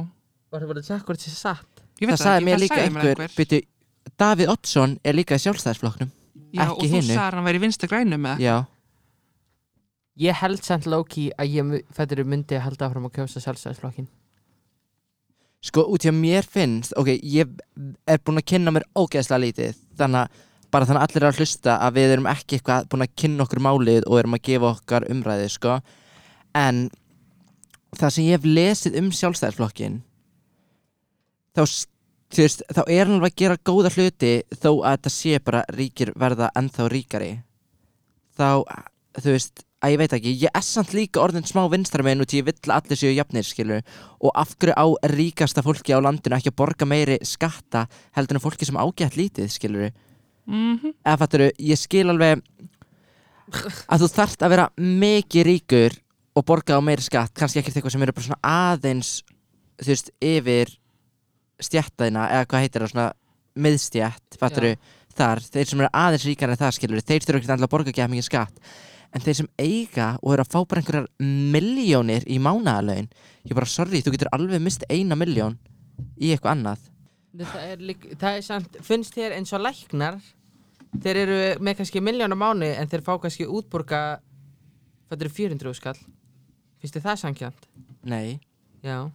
Var 0.51 0.61
það 0.63 0.69
bara 0.71 0.81
að 0.83 0.87
tjekka 0.89 1.05
hvort 1.09 1.23
þessi 1.25 1.39
satt? 1.39 1.81
Ég 1.99 2.09
veit 2.09 2.15
það 2.15 2.21
sagði 2.25 2.37
ekki, 2.37 2.45
mér 2.45 2.55
það 2.55 2.63
líka 2.65 2.75
sagði 2.75 2.93
mér 2.95 3.09
einhver, 3.09 3.33
byrju, 3.39 3.61
Davíð 4.21 4.51
Oddsson 4.53 4.97
er 5.03 5.17
líka 5.17 5.35
í 5.39 5.43
sjálfstæðisflokknum 5.45 6.11
Já, 6.55 6.61
ekki 6.65 6.75
og 6.75 6.83
þú 6.85 6.91
hinu. 6.93 7.07
sagði 7.09 7.21
að 7.25 7.37
hann 7.39 7.47
væri 7.49 7.59
í 7.59 7.63
vinstri 7.65 7.89
grænum 7.91 8.25
með 8.27 8.43
já, 8.45 8.55
Ég 10.15 10.37
held 10.39 10.61
samt 10.63 10.85
Loki 10.87 11.25
að 11.35 11.55
ég 11.57 11.73
fættur 11.91 12.21
myndi 12.23 12.55
að 12.55 12.63
halda 12.69 12.87
áfram 12.87 13.09
að 13.09 13.17
kjósa 13.17 13.41
sjálfstæðisflokkin 13.43 14.07
sko 15.65 15.81
út 15.89 16.05
í 16.05 16.11
að 16.11 16.19
mér 16.21 16.45
finnst 16.45 16.93
ok, 16.99 17.09
ég 17.25 17.49
er 18.05 18.21
búin 18.21 18.37
að 18.39 18.47
kynna 18.51 18.73
mér 18.75 18.85
ógeðslega 18.95 19.41
lítið 19.41 19.79
þannig 19.97 20.21
að 20.21 20.43
bara 20.75 20.87
þannig 20.89 21.01
að 21.01 21.07
allir 21.07 21.23
eru 21.23 21.31
að 21.31 21.39
hlusta 21.41 21.77
að 21.81 21.95
við 21.97 22.13
erum 22.15 22.27
ekki 22.29 22.57
eitthvað 22.59 22.87
búin 22.91 23.05
að 23.05 23.13
kynna 23.21 23.45
okkur 23.45 23.61
málið 23.65 24.05
og 24.09 24.19
erum 24.19 24.35
að 24.37 24.43
gefa 24.49 24.71
okkar 24.73 25.05
umræði 25.11 25.49
sko. 25.53 25.75
En 26.55 26.81
það 27.99 28.15
sem 28.15 28.27
ég 28.27 28.37
hef 28.37 28.47
lesið 28.47 28.97
um 29.01 29.11
sjálfstæðisflokkin 29.15 29.99
þá, 31.55 31.63
veist, 32.35 32.65
þá 32.71 32.81
er 32.85 33.05
hann 33.05 33.17
alveg 33.19 33.33
að 33.33 33.43
gera 33.43 33.61
góða 33.69 33.93
hluti 33.95 34.33
þó 34.55 34.71
að 34.71 34.97
þetta 34.97 35.13
sé 35.13 35.39
bara 35.45 35.63
ríkir 35.75 36.11
verða 36.19 36.51
ennþá 36.59 36.89
ríkari. 36.91 37.31
Þá, 38.35 38.49
þú 39.21 39.35
veist 39.35 39.63
að 39.85 39.93
ég 39.93 40.01
veit 40.01 40.15
ekki, 40.17 40.33
ég 40.41 40.55
er 40.57 40.65
samt 40.65 40.93
líka 40.95 41.21
orðin 41.21 41.45
smá 41.47 41.63
vinstra 41.71 42.03
meginn 42.05 42.23
út 42.23 42.33
í 42.33 42.39
ég 42.39 42.47
vill 42.47 42.73
allir 42.73 42.99
séu 42.99 43.13
jafnir 43.13 43.45
skilur 43.45 43.83
og 44.17 44.31
af 44.33 44.55
hverju 44.57 44.73
á 44.73 44.85
ríkasta 45.11 45.63
fólki 45.65 45.93
á 45.93 45.99
landinu 46.01 46.37
ekki 46.37 46.51
að 46.51 46.57
borga 46.61 46.87
meiri 46.89 47.19
skatta 47.27 47.85
heldur 48.17 48.39
en 48.39 48.43
fólki 48.43 48.67
sem 48.67 48.79
ágætt 48.79 49.17
lítið 49.19 49.51
skilur 49.53 49.91
mm 50.49 50.93
eða 51.05 51.19
fattur 51.21 51.45
ég 51.51 51.79
skil 51.79 52.07
alveg 52.09 52.41
að 53.91 54.01
þú 54.01 54.09
þarft 54.15 54.45
að 54.45 54.55
vera 54.55 54.67
mikið 54.77 55.47
ríkur 55.49 55.99
og 56.35 56.45
borga 56.47 56.77
á 56.77 56.81
meiri 56.83 57.03
skatt 57.05 57.33
kannski 57.37 57.61
ekkert 57.61 57.79
eitthvað 57.79 57.95
sem 57.95 58.05
eru 58.05 58.15
bara 58.15 58.27
svona 58.27 58.55
aðeins 58.71 59.11
þú 59.79 59.91
veist, 59.91 60.11
yfir 60.23 60.73
stjættaðina 61.63 62.27
eða 62.35 62.49
hvað 62.51 62.65
heitir 62.65 62.83
það 62.83 62.91
svona 62.93 63.07
miðstjætt, 63.65 64.37
fattur 64.39 64.67
þar, 65.15 65.41
þeir 65.43 65.69
sem 65.69 65.81
eru 65.81 65.91
aðeins 65.95 66.25
ríkar 66.27 66.51
en 66.51 66.59
það 66.59 66.75
skilur 66.75 67.05
þeir 67.05 67.23
þurfa 67.23 67.39
ekki 67.39 67.53
alltaf 67.53 67.67
að 67.69 67.73
borga 67.75 67.91
ekki 67.93 68.03
að 68.03 68.11
mikið 68.11 68.27
skatt. 68.27 68.73
En 69.15 69.23
þeir 69.23 69.37
sem 69.37 69.47
eiga 69.61 70.07
og 70.19 70.33
eru 70.33 70.43
að 70.43 70.51
fá 70.51 70.57
bara 70.67 70.81
einhverjar 70.81 71.05
miljónir 71.55 72.25
í 72.27 72.39
mánaðalaun 72.43 73.07
ég 73.47 73.55
bara 73.55 73.69
sorry, 73.71 74.01
þú 74.03 74.11
getur 74.15 74.31
alveg 74.35 74.63
mist 74.63 74.83
eina 74.91 75.15
miljón 75.15 75.55
í 76.19 76.33
eitthvað 76.33 76.57
annað. 76.57 76.89
Það 77.39 77.69
er, 77.69 77.85
það 78.19 78.31
er 78.33 78.43
samt, 78.43 78.75
finnst 78.83 79.15
þér 79.15 79.37
eins 79.37 79.55
og 79.55 79.63
læknar 79.63 80.19
Þeir 81.03 81.17
eru 81.19 81.39
með 81.59 81.81
kannski 81.81 81.99
miljón 82.03 82.31
á 82.31 82.37
mánu 82.39 82.69
en 82.71 82.87
þeir 82.87 83.01
fá 83.03 83.17
kannski 83.19 83.47
útborga 83.47 84.21
Fættur 85.09 85.27
400 85.27 85.75
skall 85.75 85.97
Þér 86.93 87.05
það 87.09 87.21
sankjönd? 87.23 87.69
nei, 88.05 88.39
Já. 88.85 89.09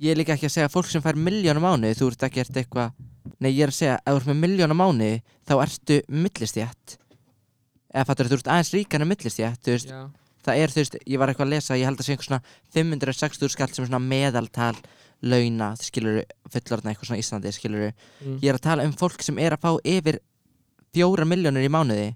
Ég 0.00 0.12
er 0.14 0.16
líka 0.16 0.32
ekki 0.32 0.46
að 0.48 0.52
segja 0.54 0.68
að 0.68 0.72
fólk 0.74 0.88
sem 0.88 1.02
fær 1.04 1.16
miljón 1.16 1.58
á 1.60 1.62
mánu 1.64 1.90
þú 1.96 2.06
ert 2.12 2.22
ekki 2.24 2.40
eftir 2.40 2.62
eitthvað 2.62 2.92
nei, 3.40 3.50
ég 3.52 3.62
er 3.66 3.72
að 3.72 3.76
segja, 3.76 3.96
ef 4.00 4.14
þú 4.14 4.20
ert 4.20 4.28
með 4.30 4.38
miljón 4.44 4.72
á 4.72 4.76
mánu 4.80 5.08
þá 5.48 5.52
ertu 5.64 5.98
millistjætt 6.08 6.94
eða 7.92 8.06
fattur 8.08 8.30
þú 8.30 8.38
ert 8.38 8.48
aðeins 8.54 8.72
ríkar 8.76 9.02
en 9.04 9.08
millistjætt 9.10 9.60
þú 9.66 9.74
veist, 9.76 9.92
Já. 9.92 10.00
Það 10.40 10.56
er 10.64 10.72
þú 10.72 10.80
veist, 10.80 10.94
ég 11.04 11.18
var 11.20 11.28
eitthvað 11.28 11.46
að 11.46 11.52
lesa 11.52 11.76
ég 11.76 11.84
held 11.84 12.00
að 12.00 12.06
sé 12.06 12.12
einhver 12.14 12.28
svona 12.30 12.42
560 12.72 13.50
skall 13.52 13.68
sem 13.76 13.84
er 13.84 13.90
svona 13.90 14.00
meðaltal 14.08 14.76
launa 15.20 15.66
skilur 15.76 16.22
fullorðna 16.48 16.94
eitthvað 16.94 17.10
svona 17.10 17.20
Íslandi 17.20 17.52
skilur 17.52 17.90
Mm. 18.24 18.38
ég 18.40 18.48
er 18.48 18.56
að 18.56 18.64
tala 18.64 18.84
um 18.88 18.92
fólk 18.96 19.20
sem 19.22 19.36
er 19.38 19.52
að 19.52 19.60
fá 19.60 19.76
yfir 19.84 20.18
fjóra 20.96 21.24
miljónir 21.28 21.64
í 21.64 21.68
mánuði. 21.68 22.14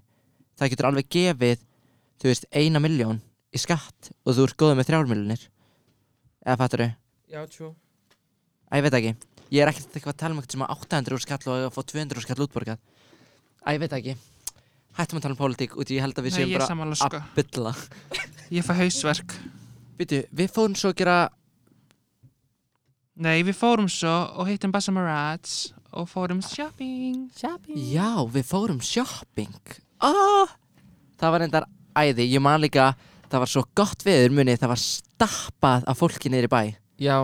Það 0.57 0.69
getur 0.73 0.87
alveg 0.89 1.09
gefið 1.13 1.59
þú 2.17 2.31
veist, 2.31 2.45
eina 2.51 2.79
miljón 2.81 3.21
í 3.55 3.61
skatt 3.61 4.11
og 4.25 4.35
þú 4.35 4.45
ert 4.49 4.57
góðið 4.61 4.79
með 4.81 4.89
þrjár 4.89 5.09
miljónir 5.11 5.45
eða 6.45 6.57
fattur 6.61 6.83
þau? 6.85 6.91
Já, 7.35 7.41
true 7.49 7.71
Æ, 8.69 8.75
ég 8.79 8.85
veit 8.87 8.97
ekki 8.99 9.15
Ég 9.53 9.61
er 9.61 9.69
ekkert 9.69 9.93
eitthvað 9.95 10.13
að 10.15 10.19
tala 10.23 10.33
um 10.35 10.39
eitthvað 10.41 10.55
sem 10.57 10.63
að 10.65 10.71
800 10.75 11.15
úr 11.15 11.21
skall 11.23 11.43
og 11.53 11.65
að 11.67 11.73
fá 11.75 11.81
200 11.91 12.17
úr 12.19 12.25
skall 12.25 12.43
útborgað 12.45 12.79
Æ, 13.65 13.69
ég 13.75 13.81
veit 13.85 13.95
ekki 13.99 14.15
Hættum 14.95 15.19
að 15.19 15.25
tala 15.25 15.35
um 15.35 15.39
pólitík 15.41 15.75
út 15.77 15.91
í 15.91 15.97
ég 15.97 16.05
held 16.05 16.17
að 16.19 16.27
við 16.27 16.33
Nei, 16.33 16.37
séum 16.39 16.49
ég 16.49 16.55
er 16.55 16.61
bara 16.63 16.69
sammála, 16.71 16.95
að 16.95 17.01
sko. 17.03 17.21
bylla 17.35 17.73
Ég 18.53 18.61
fæ 18.67 18.73
hausverk. 18.77 19.33
Veitu, 19.99 20.19
við 20.37 20.51
fórum 20.53 20.75
svo 20.77 20.91
að 20.93 20.99
gera 21.01 21.15
Nei, 23.15 23.39
við 23.47 23.55
fórum 23.57 23.87
svo 23.91 24.11
og 24.35 24.49
hittum 24.49 24.73
Bassa 24.75 24.91
Marats 24.95 25.71
og 25.95 26.09
fórum 26.11 26.41
shopping. 26.43 27.29
Shopping 27.37 27.79
Já, 27.93 28.09
við 28.27 28.47
fórum 28.49 28.81
shopping 28.83 29.53
ah! 30.03 30.51
Það 31.19 31.31
var 31.35 31.45
endar 31.47 31.67
æði 31.95 32.25
Ég 32.33 32.43
man 32.43 32.59
líka, 32.63 32.89
það 33.31 33.41
var 33.43 33.51
svo 33.51 33.63
gott 33.77 34.05
veður 34.05 34.35
muni 34.37 34.55
Það 34.59 34.71
var 34.73 34.81
stappað 34.83 35.87
af 35.91 35.99
fólki 35.99 36.31
niður 36.31 36.47
í 36.49 36.53
bæ. 36.55 36.61
Já, 37.01 37.17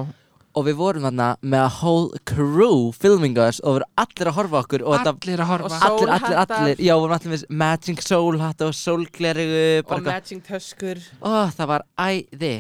Og 0.51 0.65
við 0.67 0.75
vorum 0.81 1.05
þarna 1.07 1.27
með 1.47 1.61
a 1.63 1.69
whole 1.71 2.19
crew 2.27 2.89
filming 2.91 3.37
us 3.39 3.61
og 3.63 3.77
voru 3.77 3.85
allir 4.03 4.27
að 4.27 4.35
horfa 4.35 4.59
á 4.59 4.61
okkur 4.65 4.83
og 4.83 4.95
þetta 4.97 5.13
Allir 5.13 5.43
að 5.43 5.47
horfa. 5.47 5.69
Og 5.69 5.71
Allir, 5.71 6.09
allir, 6.11 6.25
Sólhattar. 6.25 6.57
allir, 6.57 6.81
já, 6.83 6.93
vorum 6.99 7.15
allir 7.15 7.31
með 7.31 7.45
matching 7.61 8.01
sólhatt 8.03 8.63
og 8.65 8.73
sólglerugu 8.75 9.61
og 9.87 10.03
matching 10.09 10.43
töskur. 10.43 10.99
Ó, 11.23 11.47
það 11.55 11.69
var 11.71 11.85
æði. 11.95 12.51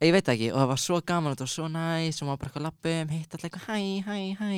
Ég 0.00 0.14
veit 0.14 0.30
ekki, 0.32 0.52
og 0.54 0.60
það 0.62 0.70
var 0.70 0.80
svo 0.80 1.00
gaman 1.04 1.34
Þetta 1.34 1.44
var 1.44 1.52
svo 1.52 1.66
næs, 1.68 2.20
og 2.22 2.28
maður 2.30 2.38
bara 2.40 2.48
eitthvað 2.48 2.64
lappum 2.68 3.10
Hitt 3.12 3.34
allir 3.34 3.48
eitthvað, 3.50 3.66
hæ, 3.66 3.80
hæ, 4.06 4.18
hæ. 4.38 4.52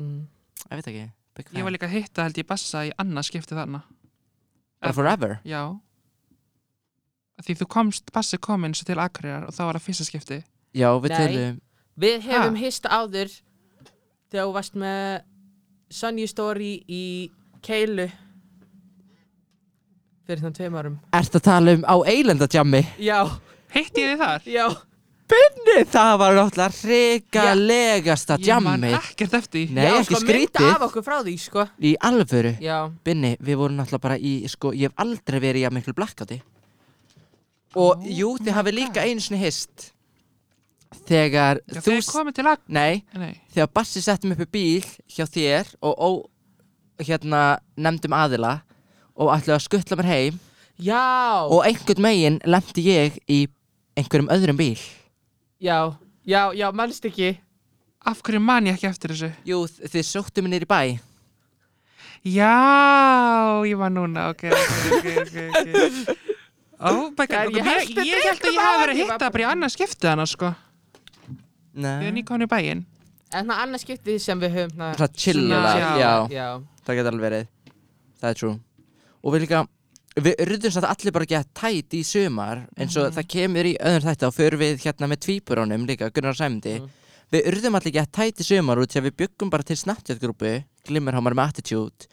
Mm. 0.00 0.16
Ég 0.64 0.80
veit 0.80 0.88
ekki, 0.90 1.04
big 1.36 1.46
fan 1.50 1.60
Ég 1.60 1.66
var 1.68 1.76
líka 1.76 1.86
að 1.86 1.94
hitta 1.98 2.24
held 2.26 2.40
ég 2.40 2.48
Bassa 2.48 2.86
í 2.88 2.90
annað 2.98 3.28
skipti 3.28 3.54
þarna. 3.54 3.82
Bara 4.82 4.96
forever? 4.96 5.36
Já. 5.46 5.60
Því 7.42 7.56
þú 7.58 7.66
komst, 7.74 8.12
Bassi 8.14 8.38
kom 8.38 8.64
eins 8.68 8.82
og 8.82 8.86
til 8.86 8.98
Akureyrar 9.02 9.48
og 9.48 9.54
það 9.56 9.66
var 9.70 9.78
að 9.80 9.86
fyrsta 9.88 10.04
skipti. 10.06 10.40
Já, 10.78 10.88
við 11.02 11.10
Nei. 11.12 11.18
tölum 11.18 11.60
Við 12.02 12.20
hefum 12.28 12.54
Ha? 12.56 12.60
hist 12.62 12.86
áður 12.88 13.32
þegar 14.32 14.46
þú 14.46 14.52
varst 14.54 14.74
með 14.80 15.22
Sunny 15.92 16.26
Story 16.30 16.70
í 16.88 17.02
Keilu 17.62 18.06
fyrir 20.26 20.40
þann 20.46 20.54
tveim 20.56 20.78
árum 20.78 20.94
Ertu 21.18 21.40
að 21.40 21.44
tala 21.48 21.74
um 21.76 21.84
á 21.84 21.96
eilendadjammi? 22.08 22.80
Já, 23.02 23.18
Hitti 23.74 24.04
ég 24.06 24.14
þið 24.14 24.22
þar? 24.24 24.48
já 24.48 24.66
Binni, 25.32 25.76
það 25.88 26.14
var 26.20 26.34
náttúrulega 26.36 26.74
hrikalegasta 26.82 28.36
Ég 28.42 28.58
man 28.60 28.82
ekkert 28.84 29.36
eftir. 29.38 29.70
Nei, 29.72 29.86
já, 29.86 29.94
ekki 30.02 30.10
sko, 30.10 30.18
mynda 30.20 30.32
skrítið 30.34 30.66
af 30.74 30.82
okkur 30.88 31.04
frá 31.06 31.14
því, 31.24 31.34
sko 31.40 31.64
Í 31.80 31.92
alvöru 32.04 32.52
Já, 32.60 32.78
Binni, 33.06 33.30
við 33.40 33.60
vorum 33.62 33.78
náttúrulega 33.80 34.04
bara 34.08 34.18
í, 34.20 34.32
sko, 34.52 34.72
ég 34.76 34.90
hef 34.90 34.98
aldrei 35.04 35.38
verið 35.40 35.62
í 35.62 35.68
að 35.68 35.76
miklu 35.78 35.94
blackouti 35.96 36.40
Og 37.72 37.96
Oh 37.96 38.04
jú, 38.04 38.34
þið 38.36 38.56
hafið 38.56 38.76
líka 38.76 39.04
einu 39.06 39.22
sinni 39.24 39.40
hist 39.40 39.92
Þegar 41.08 41.62
Já, 41.64 41.80
þú 41.80 41.86
þeir 41.86 42.04
komið 42.04 42.34
til 42.36 42.44
Akureyrar. 42.44 42.72
Nei, 42.76 43.02
Nei. 43.16 43.32
þegar 43.54 43.70
Bassi 43.72 44.02
settum 44.04 44.34
upp 44.34 44.42
í 44.44 44.48
bíl 44.52 44.88
hjá 45.08 45.24
þér 45.24 45.70
og 45.80 45.94
ó, 45.96 46.10
hérna 47.02 47.40
nefndum 47.80 48.12
aðila 48.16 48.58
og 49.16 49.32
ætlaði 49.32 49.56
að 49.56 49.64
skuttla 49.64 49.98
mér 49.98 50.10
heim 50.10 50.40
já, 50.76 51.00
og 51.48 51.64
einhvern 51.66 52.04
megin 52.04 52.38
lemdi 52.44 52.84
ég 52.86 53.16
í 53.24 53.46
einhverjum 53.98 54.30
öðrum 54.32 54.60
bíl 54.60 54.76
já, 55.62 55.96
já, 56.28 56.52
já, 56.56 56.68
mannst 56.72 57.08
ekki 57.08 57.38
Af 58.02 58.18
hverju 58.26 58.40
man 58.42 58.66
ég 58.66 58.74
ekki 58.74 58.88
eftir 58.88 59.12
þessu? 59.14 59.28
Jú, 59.46 59.60
þið 59.78 60.06
sóttu 60.08 60.42
mér 60.42 60.66
í 60.66 60.68
bæ 60.68 60.80
Já, 62.22 63.62
ég 63.66 63.78
var 63.78 63.90
núna, 63.90 64.28
ok, 64.30 64.44
ok, 64.50 64.92
ok, 64.98 65.06
ok, 65.22 65.72
ok. 65.72 66.28
Oh 66.82 67.10
god, 67.14 67.30
ég 67.30 67.52
ég, 67.52 67.58
ég, 67.58 68.24
held 68.26 68.42
að 68.42 68.52
ég 68.52 68.62
hafi 68.62 68.80
verið 68.82 68.94
að 68.94 69.00
hitta 69.02 69.30
bara- 69.30 69.42
í 69.44 69.46
annað 69.52 69.72
skiptið 69.76 70.08
hana, 70.10 70.26
sko. 70.26 70.48
Ég 70.52 71.84
er 71.84 72.00
Nei, 72.02 72.10
nýkomin 72.12 72.44
í 72.44 72.48
bæinn. 72.50 72.82
En 73.32 73.46
það 73.48 73.60
annars 73.64 73.84
skiptið 73.86 74.18
sem 74.20 74.40
við 74.42 74.50
höfum 74.58 74.76
na, 74.76 74.90
það 74.98 75.12
chilla, 75.16 75.60
Svona, 75.60 75.76
já, 75.78 75.92
já. 76.02 76.28
já, 76.36 76.48
það 76.86 76.96
getur 76.98 77.12
alveg 77.12 77.24
verið 77.30 77.46
Það 78.20 78.28
er 78.30 78.34
true 78.42 78.58
Og 79.22 79.32
við 79.32 79.40
líka, 79.46 79.60
við 80.26 80.42
urðum 80.44 80.74
satt 80.74 80.84
allir 80.90 81.12
bara 81.16 81.24
að 81.24 81.32
geta 81.32 81.60
tætt 81.62 81.96
í 81.96 82.02
sumar 82.04 82.60
eins 82.76 82.96
og 83.00 83.08
það 83.16 83.28
kemur 83.32 83.68
í 83.70 83.72
öðrum 83.80 84.08
þætti 84.10 84.26
og 84.28 84.34
fyrir 84.36 84.58
við 84.60 84.84
hérna 84.84 85.08
með 85.08 85.22
tvíburónum 85.24 85.86
líka, 85.88 86.10
Gunnar 86.12 86.36
Sæmundi 86.36 86.74
Mhm. 86.82 86.90
Við 87.32 87.46
urðum 87.48 87.74
allir 87.78 87.92
geta 87.96 88.12
tætt 88.20 88.42
í 88.42 88.44
sumar 88.44 88.76
út 88.76 88.92
því 88.92 89.00
að 89.00 89.06
við 89.08 89.16
byggum 89.22 89.48
bara 89.50 89.62
til 89.64 89.76
Snapchat-grúpu 89.80 90.64
Glimmerhámar 90.84 91.32
með 91.32 91.48
Attitude 91.48 92.04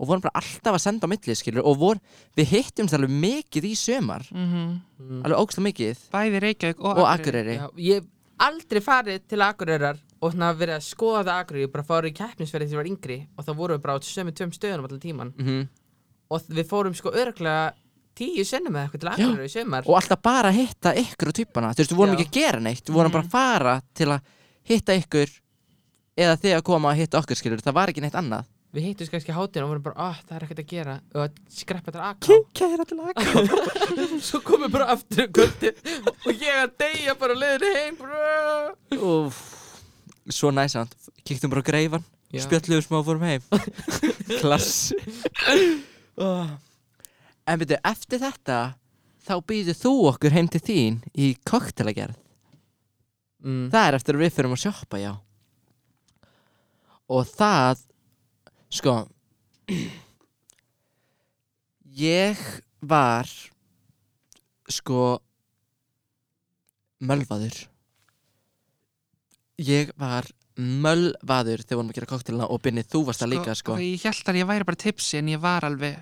og 0.00 0.08
vorum 0.08 0.22
bara 0.24 0.40
alltaf 0.40 0.78
að 0.78 0.80
senda 0.86 1.04
á 1.04 1.12
milli, 1.12 1.34
skilur 1.36 1.66
og 1.68 1.76
vor, 1.80 1.98
við 2.38 2.54
hittum 2.54 2.88
það 2.88 3.02
alveg 3.02 3.16
mikið 3.26 3.66
í 3.68 3.74
sumar. 3.76 4.24
Mm 4.32 4.78
Mm. 5.00 5.22
alveg 5.24 5.38
ógst 5.40 5.60
mikið. 5.64 6.00
Bæði 6.12 6.40
Reykjavík 6.44 6.80
og, 6.84 6.98
og 7.00 7.06
Akureyri. 7.08 7.54
Já 7.56 7.68
Ég 7.80 8.00
hef 8.00 8.08
aldrei 8.40 8.80
farið 8.84 9.22
til 9.28 9.40
Akureyrar 9.44 9.96
og 10.20 10.32
svona 10.34 10.50
verið 10.56 10.76
að 10.76 10.84
skoða 10.84 11.36
Akureyri 11.40 11.70
bara 11.72 11.84
fóru 11.88 12.10
í 12.10 12.14
keppnisferði 12.16 12.68
þegar 12.68 12.76
ég 12.76 12.80
var 12.82 12.90
yngri 12.90 13.16
og 13.36 13.44
þá 13.46 13.52
vorum 13.56 13.78
við 13.78 13.82
bara 13.86 13.96
á 13.96 13.98
sömu 14.04 14.32
tveim 14.36 14.52
stöðunum 14.52 14.88
allir 14.88 15.00
tíman 15.04 15.32
mm 15.38 15.62
og 16.30 16.44
við 16.52 16.68
fórum 16.70 16.94
sko 16.94 17.10
örglega 17.16 17.72
tíu 18.14 18.44
sinnum 18.44 18.76
eða 18.76 18.84
eitthvað 18.86 19.00
til 19.00 19.10
Akureyri 19.14 19.48
í 19.48 19.54
sömar 19.56 19.88
og 19.88 19.96
alltaf 19.98 20.20
bara 20.22 20.52
að 20.52 20.58
hitta 20.60 20.92
ykkur 21.00 21.32
og 21.32 21.38
typana. 21.40 21.72
Þú 21.72 21.80
veist, 21.82 21.92
við 21.94 22.00
vorum 22.02 22.14
Já. 22.14 22.20
ekki 22.20 22.28
að 22.28 22.36
gera 22.42 22.60
neitt. 22.60 22.84
Við 22.86 22.94
vorum 23.00 23.12
bara 23.16 23.24
að 23.24 23.32
fara 23.32 23.74
til 23.96 24.08
að 24.12 24.20
hitta 24.70 24.96
ykkur 25.00 25.32
eða 26.20 26.36
þið 26.44 26.56
að 26.58 26.64
koma 26.68 26.92
að 26.92 27.00
hitta 27.00 27.18
okkur 27.24 27.40
skilur 27.40 27.64
það 27.64 27.78
var 27.80 27.88
ekki 27.94 28.04
neitt 28.04 28.18
annað 28.20 28.49
Við 28.70 28.84
hittum 28.86 29.08
kannski 29.10 29.34
hátin 29.34 29.64
og 29.64 29.72
vorum 29.72 29.82
bara, 29.82 30.10
ah, 30.10 30.18
það 30.28 30.36
er 30.36 30.44
ekkert 30.46 30.60
að 30.62 30.68
gera. 30.70 30.92
Og 31.16 31.24
að 31.24 31.38
skreppa 31.50 31.90
til 31.90 32.02
Akureyri 32.06 32.44
kæra 32.54 32.84
til 32.86 32.98
að 33.02 34.20
Svo 34.28 34.38
komum 34.46 34.68
við 34.68 34.76
bara 34.76 34.86
aftur 34.94 35.26
um 35.26 36.06
og 36.06 36.30
ég 36.44 36.60
að 36.60 36.76
deyja 36.84 37.16
bara 37.18 37.38
leiðinni 37.40 37.72
heim 37.74 37.98
bro. 37.98 39.00
Úf, 39.10 39.42
svo 40.30 40.52
næsand 40.54 40.94
kíktum 41.26 41.50
bara 41.50 41.64
á 41.66 41.70
greifan, 41.70 42.06
Já. 42.30 42.44
spjalluðum 42.46 42.86
smá 42.86 43.00
og 43.00 43.08
fórum 43.10 43.26
heim. 43.26 43.42
Klass. 44.40 44.92
Oh. 46.20 46.46
en 47.48 47.58
byrju, 47.58 47.82
eftir 47.90 48.22
þetta 48.22 48.62
þá 49.26 49.34
býður 49.50 49.78
þú 49.82 49.94
okkur 50.12 50.34
heim 50.36 50.48
til 50.52 50.60
þín 50.62 50.98
í 51.18 51.32
koktelagerð 51.48 52.18
mm. 53.42 53.70
það 53.72 53.86
er 53.86 53.98
eftir 53.98 54.18
að 54.18 54.24
við 54.24 54.34
fyrir 54.36 54.54
að 54.54 54.62
sjoppa, 54.64 55.00
já. 55.00 55.12
Og 57.10 57.26
það 57.26 57.86
sko 58.70 58.94
ég 62.00 62.38
var 62.80 63.26
sko 64.70 65.18
mölvaður 67.02 67.56
ég 69.60 69.90
var 70.00 70.28
mölvaður 70.60 71.62
þegar 71.64 71.78
vorum 71.80 71.90
að 71.92 71.98
gera 71.98 72.10
koktelina 72.10 72.48
og 72.52 72.60
Binni, 72.64 72.84
þú 72.84 73.04
varst 73.08 73.22
það 73.24 73.32
líka 73.34 73.54
sko 73.56 73.76
Ég 73.80 74.02
held 74.04 74.30
að 74.32 74.40
ég 74.40 74.48
væri 74.50 74.66
bara 74.68 74.80
tipsi 74.80 75.18
en 75.20 75.30
ég 75.32 75.40
var 75.40 75.64
alveg 75.64 75.96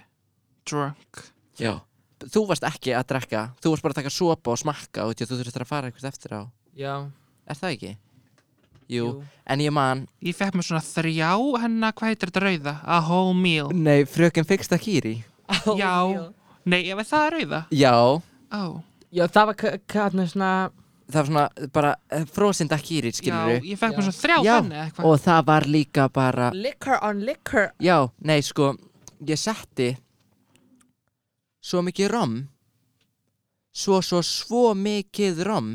drunk. 0.68 1.22
já. 1.58 1.78
þú 2.18 2.42
varst 2.50 2.66
ekki 2.66 2.92
að 2.98 3.06
drekka 3.12 3.44
þú 3.62 3.72
varst 3.72 3.86
bara 3.86 3.94
að 3.94 4.00
taka 4.02 4.14
sopa 4.14 4.52
og 4.52 4.58
smakka 4.58 5.06
og 5.06 5.14
þú 5.14 5.30
þurftir 5.38 5.64
að 5.64 5.70
fara 5.70 5.90
eitthvað 5.90 6.10
eftir 6.12 6.34
á 6.34 6.42
Já, 6.78 6.94
er 7.46 7.58
það 7.58 7.74
ekki? 7.76 7.92
Jú, 8.88 9.22
en 9.46 9.60
ég 9.60 9.72
man 9.74 10.06
Ég 10.24 10.36
fekk 10.36 10.54
mér 10.56 10.64
svona 10.64 10.80
þrjá 10.84 11.30
hennar, 11.60 11.92
hvað 11.92 12.08
heitir 12.12 12.30
þetta 12.30 12.42
rauða? 12.46 12.74
A 12.88 13.00
whole 13.04 13.34
meal. 13.36 13.68
Nei, 13.74 14.04
fröken 14.08 14.46
fyrsta 14.48 14.78
kýri 14.80 15.18
Já. 15.76 15.92
Nei, 16.68 16.82
ef 16.92 16.98
það 17.08 17.26
er 17.26 17.36
rauða. 17.38 17.60
Já, 17.72 17.94
Ó, 18.52 18.62
Já, 19.12 19.24
það 19.32 19.46
var 19.50 19.58
kæðna 19.88 20.26
svona 20.28 20.50
það 21.08 21.18
var 21.20 21.28
svona 21.28 21.70
bara 21.72 21.92
frosin 22.32 22.68
dakýri, 22.68 23.08
já, 23.12 23.16
skilur 23.16 23.64
ég 23.64 23.78
fekk 23.80 23.96
mér 23.96 24.02
Já. 24.02 24.04
svona 24.08 24.18
þrjá 24.22 24.36
Já, 24.44 24.56
eða 24.60 24.82
eitthvað. 24.86 25.06
Og 25.08 25.22
það 25.24 25.44
var 25.48 25.66
líka 25.76 26.08
bara 26.12 26.50
Liquor 26.52 26.98
on 27.02 27.22
liquor 27.24 27.70
Já, 27.80 27.98
nei, 28.20 28.40
sko 28.44 28.74
Ég 29.28 29.40
setti 29.40 29.92
Svo 31.60 31.80
mikið 31.84 32.10
rom 32.12 32.34
Svo, 33.72 34.00
svo, 34.02 34.20
svo 34.24 34.74
mikið 34.74 35.40
rom 35.48 35.72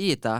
Í 0.00 0.12
þetta 0.14 0.38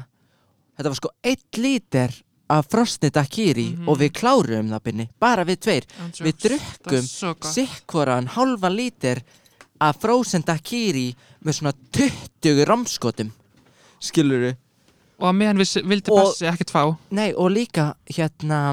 Þetta 0.81 0.89
var 0.95 0.97
sko 0.97 1.11
1 1.29 1.59
lítir 1.61 2.15
af 2.51 2.67
frosni 2.73 3.11
dakýri 3.13 3.67
Mhm. 3.77 3.89
Og 3.89 3.99
við 4.01 4.11
klárum 4.17 4.71
það 4.73 4.83
binni. 4.83 5.09
Bara 5.21 5.45
við 5.45 5.59
tveir. 5.61 5.85
Andjóks, 6.01 6.21
Við 6.25 6.35
drukkum. 6.47 7.53
Sikkvoran 7.53 8.27
halvan 8.33 8.77
lítir 8.77 9.21
Af 9.81 9.97
frozen 10.01 10.43
dakýri 10.43 11.15
Með 11.45 11.53
svona 11.61 11.73
20 11.93 12.65
romskotum 12.65 13.31
Skilurðu? 14.01 14.57
Og 15.21 15.29
að 15.29 15.37
meðan 15.37 15.59
við 15.61 15.85
vildi 15.85 16.09
bassi 16.17 16.47
ekkert 16.49 16.71
fá. 16.73 16.97
Nei, 17.13 17.35
og 17.37 17.51
líka 17.53 17.95
hérna 18.09 18.73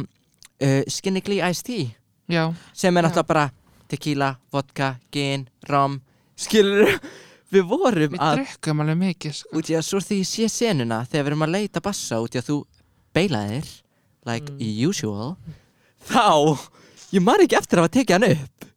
uh, 0.63 0.83
Skinny 0.87 1.19
Glee 1.19 1.43
Iced 1.43 1.65
Tea. 1.67 1.89
Já, 2.31 2.53
sem 2.73 2.95
er 2.97 3.03
náttúrulega 3.03 3.27
bara 3.27 3.51
tequila, 3.91 4.29
vodka, 4.51 4.93
gin, 5.11 5.43
rom. 5.67 5.99
Skilur 6.39 6.87
við 7.53 7.67
vorum 7.69 8.13
Við 8.15 8.21
að 8.23 8.39
drukkum 8.41 8.81
alveg 8.83 8.97
mikið, 9.01 9.35
sko. 9.39 9.51
út 9.59 9.69
í 9.71 9.75
að 9.79 9.85
svo 9.87 10.01
því 10.03 10.17
ég 10.21 10.29
sé 10.31 10.47
senuna 10.51 11.01
þegar 11.07 11.23
við 11.23 11.31
erum 11.31 11.45
að 11.47 11.53
leita 11.57 11.83
bassa 11.85 12.19
út 12.23 12.35
í 12.35 12.41
að 12.41 12.49
þú 12.49 12.57
beilaðir 13.15 13.69
like 14.27 14.71
usual 14.89 15.35
þá, 16.09 16.25
ég 17.15 17.23
man 17.23 17.43
ekki 17.45 17.57
eftir 17.59 17.79
að 17.79 17.85
hafa 17.87 17.93
tekið 17.97 18.17
hann 18.17 18.27
upp 18.35 18.67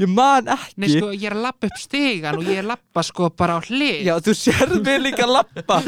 ég 0.00 0.12
man 0.14 0.46
ekki 0.54 0.78
Nei, 0.80 0.88
sko, 0.94 1.08
ég 1.12 1.26
er 1.28 1.34
að 1.36 1.42
lappa 1.44 1.68
upp 1.68 1.80
stigan 1.82 2.38
og 2.38 2.46
ég 2.46 2.60
er 2.60 2.64
að 2.64 2.70
lappa, 2.70 3.02
sko, 3.04 3.26
bara 3.36 3.58
á 3.58 3.60
hlið. 3.66 3.98
Já, 4.06 4.14
þú 4.24 4.32
sérð 4.38 4.78
mig 4.86 5.02
líka 5.02 5.26
að 5.26 5.34
lappa 5.34 5.80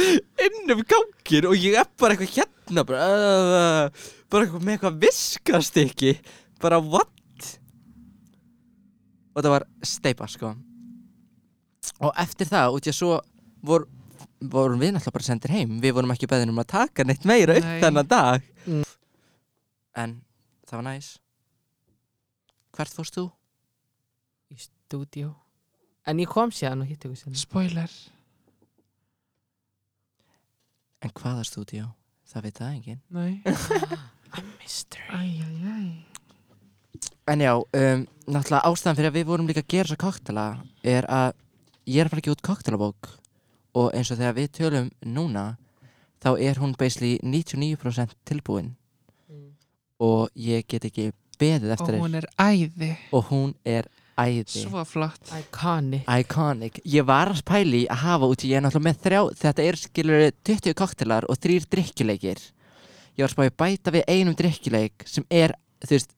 inn 0.45 0.75
um 0.75 0.83
gangin 0.91 1.49
og 1.49 1.55
ég 1.57 1.79
er 1.81 1.89
bara 2.03 2.19
eitthvað 2.19 2.35
hérna 2.43 2.85
bara, 2.91 3.07
uh, 3.07 4.11
bara 4.29 4.45
eitthvað 4.45 4.67
með 4.67 4.75
eitthvað 4.77 4.99
viskastykki 5.07 6.13
bara 6.61 6.83
what? 6.83 7.09
Og 9.33 9.41
það 9.41 9.55
var 9.55 9.65
steipa 9.87 10.29
sko 10.29 10.53
og 12.03 12.13
eftir 12.19 12.49
það, 12.51 12.77
út 12.77 12.87
í 12.89 12.93
að 12.93 12.97
svo 12.99 13.19
vor, 13.63 13.87
vorum 14.43 14.81
við 14.83 14.93
náttúrulega 14.97 15.17
bara 15.19 15.29
sendir 15.29 15.53
heim 15.55 15.77
við 15.83 15.95
vorum 15.99 16.11
ekki 16.15 16.29
beðin 16.31 16.51
um 16.53 16.59
að 16.63 16.71
taka 16.75 17.05
neitt 17.07 17.25
meira 17.29 17.57
upp 17.61 17.69
Nei. 17.69 17.81
þennan 17.85 18.09
dag 18.11 18.49
Mm. 18.67 18.83
en 19.99 20.13
það 20.69 20.77
var 20.79 20.85
næs 20.87 21.07
hvert 22.77 22.93
fórst 22.95 23.17
þú? 23.19 23.25
Í 24.55 24.59
stúdíó 24.63 25.33
En 26.07 26.19
ég 26.19 26.27
kom 26.31 26.51
síðan 26.51 26.81
og 26.83 26.87
hitt 26.91 27.03
ykkur 27.07 27.17
sinni 27.19 27.39
Spoiler. 27.39 27.91
En 31.03 31.11
hvaða 31.19 31.45
stúdíó? 31.47 31.89
Það 32.33 32.47
veit 32.47 32.59
það 32.61 32.73
enginn 32.77 33.01
Nei. 33.11 33.43
Mystery 34.63 35.03
Æj, 35.13 35.43
æj, 35.43 35.57
æj. 35.75 35.91
En 37.33 37.43
já, 37.45 37.53
um, 37.59 38.07
náttúrulega 38.27 38.67
ástæðan 38.71 38.97
fyrir 38.99 39.11
að 39.13 39.17
við 39.19 39.27
vorum 39.29 39.47
líka 39.51 39.63
að 39.63 39.71
gera 39.75 39.91
þessa 39.91 40.01
koktela 40.03 40.47
er 40.83 41.07
að 41.13 41.35
ég 41.87 42.01
er 42.01 42.07
að 42.07 42.11
fara 42.15 42.23
ekki 42.23 42.35
út 42.35 42.43
koktelabók 42.47 43.09
og 43.75 43.91
eins 43.97 44.11
og 44.12 44.19
þegar 44.21 44.37
við 44.37 44.51
tölum 44.59 44.91
núna 45.05 45.45
þá 46.23 46.31
er 46.39 46.61
hún 46.62 46.77
basically 46.79 47.19
99% 47.23 48.15
tilbúin 48.29 48.75
Mm. 49.33 49.55
og 50.01 50.29
ég 50.37 50.67
get 50.69 50.85
ekki 50.85 51.12
beðið 51.41 51.71
Og 51.73 51.75
eftir 51.81 51.99
hún 51.99 52.12
þér 52.12 52.25
er 52.25 52.27
æði. 52.39 52.97
og 53.12 53.25
hún 53.31 53.55
er 53.65 53.87
æði 54.19 54.45
Svo 54.69 54.85
flott. 54.85 55.31
Iconic 55.33 56.05
Iconic. 56.07 56.81
Ég 56.85 57.07
var 57.07 57.29
að 57.33 57.41
spæli 57.41 57.87
að 57.89 57.97
hafa 58.05 58.27
út 58.29 58.45
í 58.45 58.51
ég 58.53 58.57
er 58.59 58.62
náttúrulega 58.67 58.91
með 58.91 58.99
þrjá, 59.07 59.21
þetta 59.41 59.62
er 59.65 59.77
skilur 59.81 60.31
20 60.45 60.75
koktelar 60.75 61.25
og 61.29 61.39
þrýr 61.41 61.65
drikkjuleikir. 61.73 62.39
Ég 63.17 63.25
var 63.25 63.29
að 63.31 63.37
spæli 63.39 63.57
bæta 63.57 63.91
við 63.91 64.05
einum 64.09 64.35
drikkjuleik 64.37 65.07
sem 65.09 65.25
er, 65.31 65.55
þú 65.81 65.97
veist, 65.97 66.12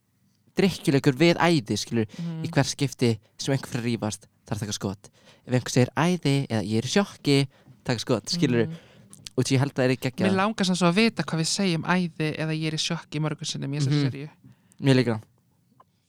drikkjuleikur 0.56 1.16
við 1.18 1.36
æði, 1.36 1.76
skilur, 1.78 2.06
Mm. 2.18 2.44
í 2.44 2.48
hver 2.50 2.64
skipti 2.64 3.18
sem 3.38 3.54
einhver 3.54 3.68
fyrir 3.70 3.82
að 3.82 3.88
rífast, 3.90 4.26
þarf 4.46 4.56
að 4.56 4.60
taka 4.60 4.72
skot. 4.72 5.10
Ef 5.46 5.52
einhver 5.54 5.70
segir 5.70 5.90
æði 5.96 6.46
eða 6.48 6.62
ég 6.64 6.78
er 6.78 6.82
í 6.88 6.92
sjokki, 6.94 7.48
taka 7.84 7.98
skot, 7.98 8.26
skilur, 8.28 8.66
Mhm. 8.66 8.76
út 9.36 9.50
í 9.50 9.54
ég 9.56 9.58
held 9.58 9.72
að 9.72 9.76
það 9.76 9.84
er 9.84 9.96
ekki 9.96 10.10
ekki 10.10 10.24
Mér 10.24 10.36
langar 10.36 10.64
samt 10.64 10.78
svo 10.78 10.88
að 10.88 10.94
vita 10.94 11.22
hvað 11.22 11.40
við 11.40 11.50
segjum 11.50 11.84
æði 11.84 12.28
eða 12.38 12.54
ég 12.54 12.66
er 12.66 12.74
í 12.74 12.82
sjokki 12.86 13.20
mörgur 13.20 13.44
sinnum 13.46 13.72
í 13.74 13.78
þessari 13.80 14.02
Mhm. 14.04 14.10
seríu. 14.10 14.28
Mér 14.80 14.94
líka. 14.96 15.20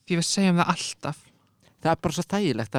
Því 0.06 0.16
við 0.16 0.24
segjum 0.24 0.56
það 0.62 0.66
alltaf. 0.74 1.16
Það 1.82 1.90
er 1.92 1.96
bara 2.02 2.12
svo 2.14 2.22
þægilegt 2.22 2.72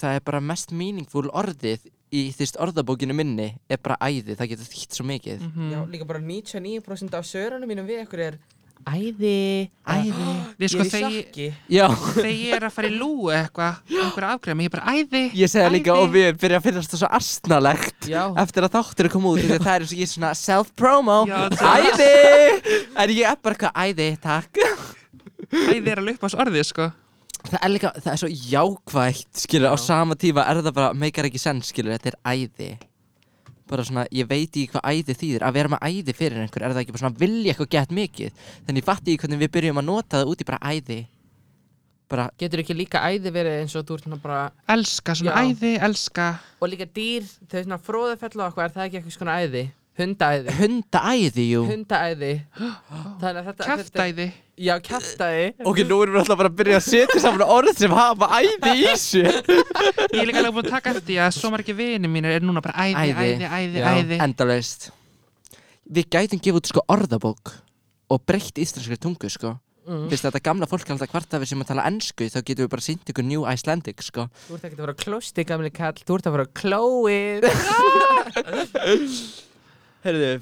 það 0.00 0.14
er 0.16 0.20
bara 0.20 0.40
mest 0.40 0.70
meaningful 0.72 1.28
orðið 1.30 1.80
í 2.12 2.32
því 2.34 2.56
orðabókinu 2.58 3.14
minni 3.14 3.58
er 3.68 3.76
bara 3.78 3.96
æði, 4.00 4.34
það 4.36 4.48
getur 4.48 4.66
þýtt 4.66 4.96
svo 4.96 5.04
mikið. 5.06 5.38
Mhm. 5.40 5.70
Já, 5.70 5.86
líka 5.90 6.06
bara 6.06 6.18
99% 6.20 7.14
af 7.14 7.24
sörunum 7.24 7.68
mínum 7.68 7.86
við 7.86 8.06
ykkur 8.06 8.18
er 8.18 8.38
Æði 8.88 9.70
Æði. 9.90 10.28
Við 10.60 10.72
sko 10.72 10.84
Ég 10.84 10.94
er 10.94 11.04
í 11.10 11.20
þegar 11.20 11.56
Já. 11.74 11.86
þegar 12.14 12.30
ég 12.30 12.54
er 12.56 12.66
að 12.68 12.74
fara 12.76 12.88
í 12.90 12.94
lúu 12.96 13.30
eitthvað, 13.34 13.80
einhverja 14.00 14.30
afgræmi, 14.36 14.66
ég 14.66 14.70
er 14.70 14.74
bara 14.76 14.94
æði. 14.96 15.22
Ég 15.36 15.52
segi 15.52 15.64
það 15.64 15.74
líka 15.76 15.92
æði. 15.94 16.04
og 16.04 16.14
við 16.14 16.40
byrja 16.44 16.60
að 16.60 16.66
finnast 16.68 16.94
það 16.94 17.02
svo 17.02 17.10
astnalegt 17.20 18.08
eftir 18.44 18.66
að 18.66 18.74
þáttur 18.78 19.08
er 19.10 19.14
komið 19.14 19.30
út 19.36 19.44
því 19.44 19.56
að 19.58 19.66
það 19.66 19.74
er 19.74 19.84
eins 19.86 19.94
og 19.94 20.00
ég 20.00 20.08
er 20.08 20.12
svona 20.14 20.32
self-promo 20.40 21.18
Æði! 21.60 22.10
En 23.00 23.14
ég 23.16 23.30
er 23.30 23.38
bara 23.40 23.56
eitthvað 23.56 23.80
æði, 23.84 24.10
takk 24.24 24.64
Æði 25.50 25.94
er 25.94 26.02
alveg 26.02 26.18
upp 26.18 26.22
á 26.22 26.26
þessu 26.28 26.42
orðið, 26.44 26.66
sko. 26.70 26.90
Það 27.40 27.58
er 27.64 27.72
líka, 27.72 27.90
það 27.96 28.12
er 28.12 28.20
svo 28.20 28.28
jákvægt, 28.52 29.30
skilur, 29.46 29.72
á 29.72 29.76
Já. 29.78 29.82
sama 29.86 30.16
tíma 30.20 30.44
er 30.50 30.60
það 30.60 30.76
bara, 30.76 30.92
meikar 30.94 31.26
ekki 31.30 31.40
sens, 31.40 31.70
skilur, 31.72 31.96
þetta 31.96 32.12
er 32.12 32.18
æði 32.36 32.70
Bara 33.70 33.86
svona, 33.86 34.04
ég 34.10 34.26
veit 34.26 34.50
ekki 34.50 34.66
hvað 34.72 34.90
æði 34.90 35.14
þýðir, 35.20 35.46
að 35.46 35.56
vera 35.60 35.70
með 35.70 35.86
æði 35.86 36.14
fyrir 36.18 36.42
einhver, 36.42 36.64
er 36.66 36.74
það 36.74 36.82
ekki 36.82 36.94
bara 36.96 37.04
svona, 37.04 37.20
vilja 37.20 37.52
eitthvað 37.54 37.70
gett 37.76 37.96
mikið 38.00 38.44
Þannig 38.66 38.82
ég 38.82 38.88
fatti 38.90 39.14
ekki 39.14 39.24
hvernig 39.24 39.42
við 39.44 39.52
byrjum 39.56 39.80
að 39.82 39.88
nota 39.90 40.20
það 40.20 40.32
út 40.32 40.42
í 40.42 40.48
bara 40.50 40.60
æði 40.74 41.00
Bara, 42.10 42.24
Getur 42.42 42.64
ekki 42.64 42.74
líka 42.74 43.04
æði 43.06 43.30
verið 43.30 43.60
eins 43.60 43.76
og 43.78 43.84
þú 43.86 43.96
ert 43.96 44.06
svona 44.08 44.16
bara 44.18 44.38
Elska, 44.74 45.14
svona 45.14 45.36
Já. 45.36 45.50
æði, 45.52 45.76
elska. 45.86 46.24
Og 46.58 46.72
líka 46.72 46.88
dýr, 46.90 47.28
þau 47.46 47.60
svona 47.60 47.78
fróðufell 47.86 48.32
og 48.34 48.48
eitthvað, 48.48 48.64
er 48.64 48.74
það 48.74 48.88
ekki 48.88 48.98
eitthvað 48.98 49.14
svona 49.14 49.36
æði? 49.44 49.62
Hundaæði. 49.98 50.52
Hundaæði, 50.56 51.44
jú. 51.50 51.62
Hundaæði. 51.68 52.30
Þannig 53.20 53.40
að 53.40 53.48
þetta 53.50 53.66
Kjaftæði. 53.66 54.26
Já, 54.60 54.74
kjaftæði. 54.84 55.44
Ok, 55.66 55.78
nú 55.88 55.96
erum 56.04 56.14
við 56.14 56.20
alltaf 56.22 56.38
bara 56.40 56.50
að 56.50 56.56
byrja 56.60 56.78
að 56.78 56.84
setja 56.86 57.20
saman 57.22 57.44
orð 57.48 57.72
sem 57.80 57.94
hafa 57.96 58.28
æði 58.38 58.74
í 58.76 58.92
sér. 59.00 59.38
Ég 59.40 60.20
er 60.20 60.28
líka 60.28 60.42
alveg 60.42 60.54
búin 60.56 60.68
að 60.68 60.74
taka 60.76 60.92
eftir 60.94 61.20
að 61.24 61.32
svo 61.36 61.50
margir 61.52 61.76
vini 61.78 62.10
mínir 62.12 62.36
er 62.36 62.44
núna 62.44 62.62
bara 62.64 62.86
æði, 62.86 63.16
Æði. 63.16 63.48
æði, 63.48 63.82
æði. 63.84 64.20
Endalaust. 64.26 64.90
Við 65.90 66.10
gætum 66.12 66.42
gefið 66.44 66.60
út 66.60 66.70
sko 66.70 66.84
orðabók 66.92 67.54
og 68.12 68.22
breytt 68.28 68.60
íslenskri 68.62 69.00
tungu 69.00 69.32
sko. 69.32 69.56
Mm. 69.90 70.06
Fyrst 70.12 70.26
þetta 70.28 70.42
gamla 70.44 70.68
fólk 70.70 70.84
er 70.86 70.92
alltaf 70.94 71.10
hvart 71.10 71.34
af 71.34 71.40
við 71.42 71.50
sem 71.50 71.62
að 71.64 71.70
tala 71.72 71.86
ennsku 71.88 72.28
þá 72.30 72.40
getum 72.44 72.66
við 72.66 72.72
bara 72.76 72.84
sýnt 72.84 73.10
ykkur 73.10 73.26
New 73.26 73.46
Icelandic 73.48 74.04
sko. 74.06 74.28
Þú 74.46 74.58
ert 74.58 74.66
ekkert 74.68 74.80
að 74.82 74.86
vera 74.86 74.98
klósti, 75.02 75.46
gamli 75.48 75.72
kall. 75.74 75.96
Þú 76.04 76.18
ert 76.20 76.28
að 76.28 76.36
vera 76.36 76.48
klóið 76.60 77.48
Heyrðu. 80.00 80.40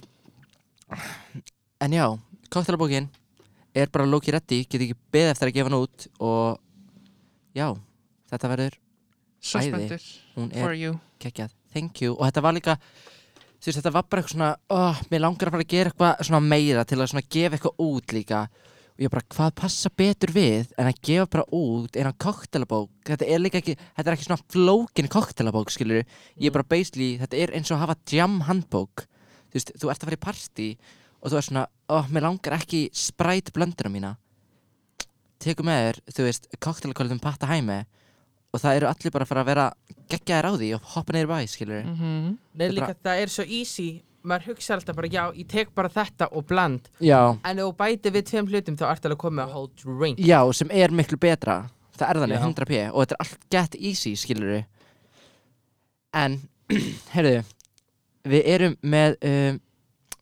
En 1.83 1.95
já, 1.95 2.05
koktelabókin 2.47 3.09
er 3.75 3.91
bara 3.91 4.07
Loki 4.07 4.31
Reddy, 4.31 4.61
get 4.71 4.85
ekki 4.85 4.95
beðið 5.11 5.31
eftir 5.33 5.51
að 5.51 5.57
gefa 5.57 5.71
hann 5.71 5.79
út 5.81 6.07
og 6.23 6.61
já, 7.59 7.67
þetta 8.31 8.51
verður 8.53 8.77
Æði. 9.59 9.99
hún 10.37 10.53
For 10.55 10.71
er 10.71 10.79
you. 10.79 10.95
geggjað, 11.19 11.57
thank 11.75 12.03
you. 12.05 12.15
Og 12.15 12.23
þetta 12.29 12.45
var 12.47 12.55
líka 12.55 12.79
þú 12.79 13.67
veist, 13.67 13.81
þetta 13.81 13.95
var 13.99 14.07
bara 14.07 14.23
eitthvað 14.23 14.37
svona 14.37 14.53
oh, 14.79 15.03
mér 15.11 15.25
langar 15.27 15.51
að 15.51 15.57
fara 15.57 15.67
að 15.67 15.75
gera 15.75 15.93
eitthvað 15.93 16.25
svona 16.31 16.43
meira 16.55 16.87
til 16.87 17.01
að 17.01 17.13
svona 17.13 17.27
gefa 17.27 17.59
eitthvað 17.59 17.85
út 17.89 18.15
líka. 18.15 18.47
Og 18.95 19.05
ég 19.09 19.13
bara, 19.15 19.27
hvað 19.35 19.53
passa 19.59 19.95
betur 19.99 20.35
við 20.39 20.73
en 20.79 20.93
að 20.93 21.03
gefa 21.11 21.29
bara 21.35 21.49
út 21.55 21.99
eina 21.99 22.15
koktelabók 22.15 23.11
þetta 23.11 23.27
er 23.27 23.43
líka 23.43 23.59
ekki, 23.59 23.75
þetta 23.75 24.07
er 24.07 24.15
ekki 24.17 24.31
svona 24.31 24.47
flókin 24.55 25.11
koktelabók, 25.11 25.75
skilur 25.75 26.03
ég 26.07 26.47
er 26.47 26.55
bara 26.55 26.67
basically, 26.67 27.17
þetta 27.19 27.43
er 27.43 27.59
eins 27.59 27.71
og 27.71 27.81
að 27.81 27.89
hafa 27.89 27.99
jam 28.15 28.41
handbók 28.47 29.09
þú 29.49 29.59
veist, 29.59 29.73
þú 29.81 29.91
ert 29.91 30.03
að 30.03 30.09
fara 30.09 30.19
í 30.19 30.25
partí 30.27 30.69
og 31.23 31.31
þú 31.33 31.37
er 31.41 31.47
svona, 31.49 31.67
oh, 31.91 32.07
mér 32.13 32.23
langar 32.29 32.59
ekki 32.61 32.89
spræt 32.95 33.53
blöndina 33.53 33.91
mína. 33.91 34.17
Teku 35.39 35.63
með 35.67 35.79
þér, 35.85 36.01
þú 36.17 36.27
veist, 36.27 36.49
koktelakvöldum 36.63 37.21
patta 37.23 37.47
hæmi 37.47 37.85
og 38.55 38.61
það 38.63 38.77
eru 38.79 38.89
allir 38.89 39.13
bara 39.15 39.25
að 39.27 39.29
fara 39.31 39.43
að 39.45 39.49
vera 39.53 39.67
geggjaðir 40.11 40.49
á 40.49 40.53
því 40.59 40.69
og 40.75 40.87
hoppa 40.95 41.13
neyri 41.13 41.29
bæ, 41.29 41.39
skilur 41.47 41.83
Mm 41.85 41.97
-hmm. 41.97 42.37
Nei, 42.55 42.69
líka 42.71 42.87
bara- 42.87 43.03
það 43.05 43.23
er 43.23 43.27
svo 43.29 43.45
easy. 43.45 44.03
Maður 44.25 44.47
hugsa 44.47 44.75
alltaf 44.75 44.97
bara, 44.97 45.09
já, 45.09 45.33
ég 45.35 45.47
tek 45.49 45.75
bara 45.75 45.89
þetta 45.89 46.29
og 46.33 46.47
bland. 46.47 46.81
Já, 47.01 47.39
En 47.45 47.59
ef 47.59 47.65
þú 47.65 47.77
bæti 47.77 48.11
við 48.11 48.23
tveim 48.25 48.47
hlutum 48.49 48.77
þá 48.77 48.91
ertu 48.91 49.05
alveg 49.09 49.19
komið 49.19 49.35
með 49.45 49.53
whole 49.53 49.71
drink. 49.77 50.19
Já, 50.19 50.53
sem 50.53 50.69
er 50.71 50.89
miklu 50.91 51.17
betra. 51.17 51.71
Það 51.97 52.11
er 52.11 52.17
þannig, 52.17 52.39
Já. 52.39 52.43
100p 52.43 52.91
og 52.93 53.07
þetta 53.07 53.15
er 53.15 53.21
allt 53.21 53.39
get 53.51 53.75
easy, 53.81 54.15
skilur 54.17 54.65
en, 56.15 56.41
heyrðu 57.15 57.45
við 58.33 58.49
erum 58.55 58.77
með 58.83 59.17
um, 59.29 59.61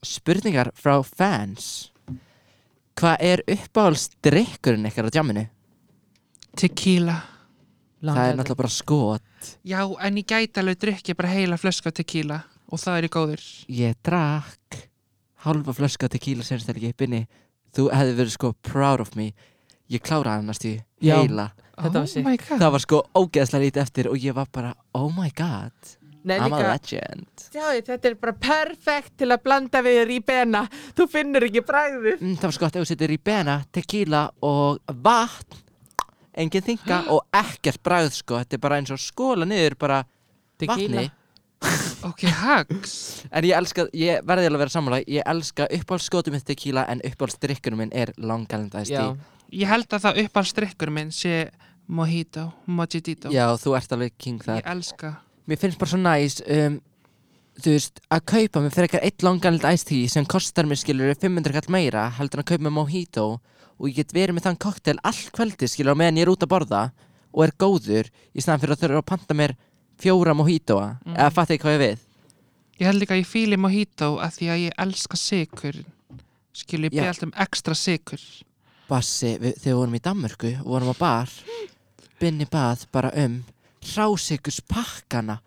spurningar 0.05 0.71
frá 0.77 0.97
fans. 1.05 1.91
Hvað 2.97 3.23
er 3.29 3.43
uppáhaldsdrykkurinn 3.53 4.89
ykkar 4.89 5.09
á 5.09 5.13
djamminu? 5.13 5.45
Tequila. 6.57 7.17
það 8.01 8.23
er 8.23 8.37
náttúrulega 8.37 8.61
bara 8.61 8.73
skot. 8.73 9.51
Já, 9.65 9.81
en 9.85 10.17
ég 10.17 10.25
gæti 10.25 10.61
alveg 10.61 10.79
drukki 10.81 11.15
bara 11.17 11.33
heila 11.33 11.57
flösku 11.61 11.89
af 11.89 11.97
tequila 11.97 12.41
og 12.67 12.81
það 12.81 12.97
er 12.97 13.07
í 13.07 13.11
góður. 13.13 13.43
ég 13.69 13.99
drakk 14.03 14.81
halva 15.45 15.73
flöska 15.73 16.09
tequila 16.09 16.43
senst 16.43 16.69
ekki 16.69 16.93
binni 16.97 17.27
þú 17.75 17.87
hefði 17.93 18.17
verið 18.17 18.33
sko 18.33 18.53
proud 18.65 19.03
of 19.03 19.13
me. 19.15 19.31
Ég 19.87 20.03
kláraði 20.03 20.41
hann 20.41 20.49
næstu 20.51 20.73
heila. 21.01 21.51
Þetta 21.77 22.01
var 22.01 22.33
oh 22.33 22.59
það 22.59 22.71
var 22.73 22.83
sko 22.83 23.01
ógeðslega 23.13 23.63
lítið 23.63 23.83
eftir 23.83 24.09
og 24.09 24.17
ég 24.17 24.35
var 24.35 24.49
bara 24.51 24.73
oh 24.97 25.11
my 25.13 25.29
god, 25.37 25.97
Nei, 26.23 26.37
I'm 26.39 26.53
a 26.53 26.57
líka, 26.57 26.71
legend. 26.73 27.45
Já, 27.53 27.67
þetta 27.87 28.09
er 28.09 28.15
bara 28.19 28.33
perfekt 28.33 29.13
til 29.21 29.29
að 29.31 29.43
blanda 29.45 29.81
við 29.85 30.01
ríbena 30.09 30.63
Þú 30.97 31.05
finnur 31.11 31.45
ekki 31.47 31.61
bragðið. 31.67 32.17
Mm, 32.21 32.33
það 32.39 32.47
var 32.49 32.55
sko 32.57 32.65
að 32.67 32.75
ef 32.75 32.83
þú 32.83 32.89
setur 32.91 33.13
í 33.13 33.19
bena, 33.29 33.55
tequila 33.71 34.23
og 34.43 34.81
vatn. 35.05 35.61
Engin 36.37 36.65
þinga 36.67 36.97
og 37.15 37.21
ekkert 37.33 37.81
bragð 37.85 38.11
sko. 38.19 38.41
Þetta 38.43 38.57
er 38.59 38.63
bara 38.67 38.81
eins 38.81 38.91
og 38.93 38.99
skóla 39.01 39.47
niður 39.47 39.77
bara 39.79 40.01
Tequila. 40.59 41.05
vatni. 41.05 41.11
Ok, 42.05 42.21
hugs. 42.29 43.23
en 43.33 43.43
ég 43.47 43.55
elska, 43.57 43.87
ég 43.97 44.19
verði 44.29 44.45
alveg 44.45 44.59
að 44.59 44.61
vera 44.61 44.73
sammála. 44.75 44.99
Ég 45.09 45.25
elska 45.25 45.65
uppáhaldsskotum 45.73 46.35
mitt 46.37 46.45
tequila 46.45 46.83
en 46.91 47.01
uppáhaldsdrykkunum 47.07 47.81
minn 47.81 47.93
er 47.97 48.11
langalendæst 48.21 48.93
Já, 48.93 49.15
Ég 49.49 49.65
held 49.71 49.89
að 49.95 50.03
það 50.05 50.19
uppáhaldsdrykkur 50.27 50.91
minn 50.93 51.09
sé 51.15 51.47
mojito, 51.89 52.51
mojitito. 52.67 53.31
já, 53.33 53.47
þú 53.57 53.73
ert 53.79 53.95
alveg 53.97 54.13
king 54.21 54.43
þar. 54.43 54.59
Ég 54.61 54.69
elska. 54.75 55.11
Mér 55.47 55.61
finnst 55.61 55.79
bara 55.81 55.91
svo 55.93 55.99
næs 56.01 56.39
um, 56.45 56.79
þú 57.57 57.73
veist, 57.73 58.01
að 58.13 58.25
kaupa 58.33 58.63
mér 58.63 58.75
frekar 58.75 59.05
eitt 59.05 59.25
longanlind 59.25 59.65
iced 59.65 59.89
tea 59.89 60.09
sem 60.11 60.27
kostar 60.29 60.69
mér 60.69 60.81
skilur 60.81 61.13
500 61.13 61.55
kall 61.55 61.73
meira 61.73 62.07
heldur 62.19 62.41
en 62.41 62.45
að 62.45 62.51
kaupa 62.53 62.67
mér 62.67 62.75
mojito 62.75 63.27
og 63.77 63.89
ég 63.89 63.99
get 64.01 64.13
verið 64.15 64.37
með 64.37 64.49
þann 64.49 64.61
koktel 64.61 64.97
all 65.05 65.23
kvöldi 65.33 65.69
skilur 65.69 65.97
á 65.97 65.99
meðan 65.99 66.19
ég 66.21 66.27
er 66.27 66.33
út 66.33 66.45
að 66.45 66.53
borða 66.53 66.83
og 67.33 67.45
er 67.45 67.55
góður 67.59 68.11
í 68.33 68.43
staðan 68.43 68.63
fyrir 68.63 68.75
að 68.75 68.83
þurfa 68.83 69.03
að 69.03 69.09
panta 69.11 69.37
mér 69.37 69.55
fjóra 69.97 70.33
mojitoa. 70.37 70.87
Mm. 71.05 71.15
eða 71.17 71.33
fatt 71.33 71.53
ekki 71.53 71.65
hvað 71.65 71.75
ég 71.75 71.83
við. 71.83 72.03
Ég 72.77 72.85
held 72.85 73.01
líka 73.01 73.15
að 73.15 73.21
ég 73.23 73.29
fíli 73.29 73.57
mojito 73.57 74.09
að 74.21 74.35
því 74.37 74.49
að 74.53 74.63
ég 74.67 74.81
elska 74.83 75.17
sikur 75.17 75.79
Skilu, 76.57 76.89
ég 76.89 76.93
beði 76.93 77.09
alltaf 77.09 77.27
um 77.27 77.35
ekstra 77.43 77.77
sikur 77.77 78.21
Bassi, 78.87 79.33
við, 79.41 79.57
þegar 79.59 79.73
við 79.73 79.79
vorum 79.79 79.97
í 79.97 80.01
Danmörku 80.05 80.51
og 80.61 80.69
vorum 80.75 80.93
á 80.93 80.95
bar 80.97 81.33
Binni 82.21 82.47
bað 82.49 82.85
bara 82.93 83.11
um 83.25 83.39
hrásikurs 83.93 84.59
pakkana 84.67 85.37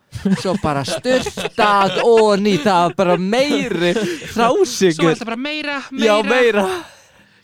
svo 0.41 0.55
bara 0.63 0.83
styrtað 0.87 1.99
og 2.05 2.39
nýta 2.41 2.77
bara 2.97 3.17
meiri 3.19 3.93
Svo 4.31 4.51
hrásikur 4.55 5.11
alltaf 5.11 5.27
bara 5.27 5.37
meira, 5.39 5.77
meira. 5.91 6.05
Já, 6.07 6.15
meira. 6.27 6.65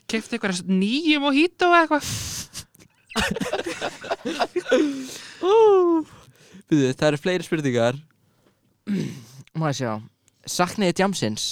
Kefti 0.08 0.38
eitthvað 0.38 0.62
nýju 0.72 1.20
mojito 1.20 1.68
eða 1.68 1.82
eitthvað. 1.84 2.04
Býðu, 6.68 6.92
það 6.96 7.08
eru 7.10 7.20
fleiri 7.20 7.46
spurningar. 7.46 7.98
Má 9.58 9.68
ég 9.72 9.78
sjá. 9.80 9.92
Sakniði 10.48 10.94
djamsins 10.96 11.42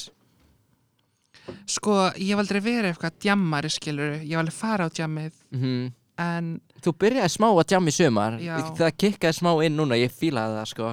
Sko, 1.69 1.93
ég 2.17 2.31
hef 2.33 2.41
aldrei 2.41 2.63
verið 2.65 2.87
eitthvað 2.95 3.19
djammari 3.21 3.69
skilur 3.69 4.15
Ég 4.23 4.31
hef 4.33 4.41
alveg 4.41 4.55
fara 4.57 4.87
á 4.89 4.95
djammið. 4.97 5.35
Mm 5.53 5.91
En, 6.17 6.47
Þú 6.85 6.93
byrjaði 7.03 7.33
smá 7.33 7.49
að 7.51 7.65
djamma 7.73 7.93
í 7.93 7.97
sumar. 7.97 8.39
Já. 8.43 8.57
Það 8.79 8.93
kikkaði 9.03 9.39
smá 9.39 9.51
inn 9.67 9.79
núna, 9.79 9.99
ég 9.99 10.13
fílaði 10.15 10.59
það 10.61 10.69
sko. 10.73 10.91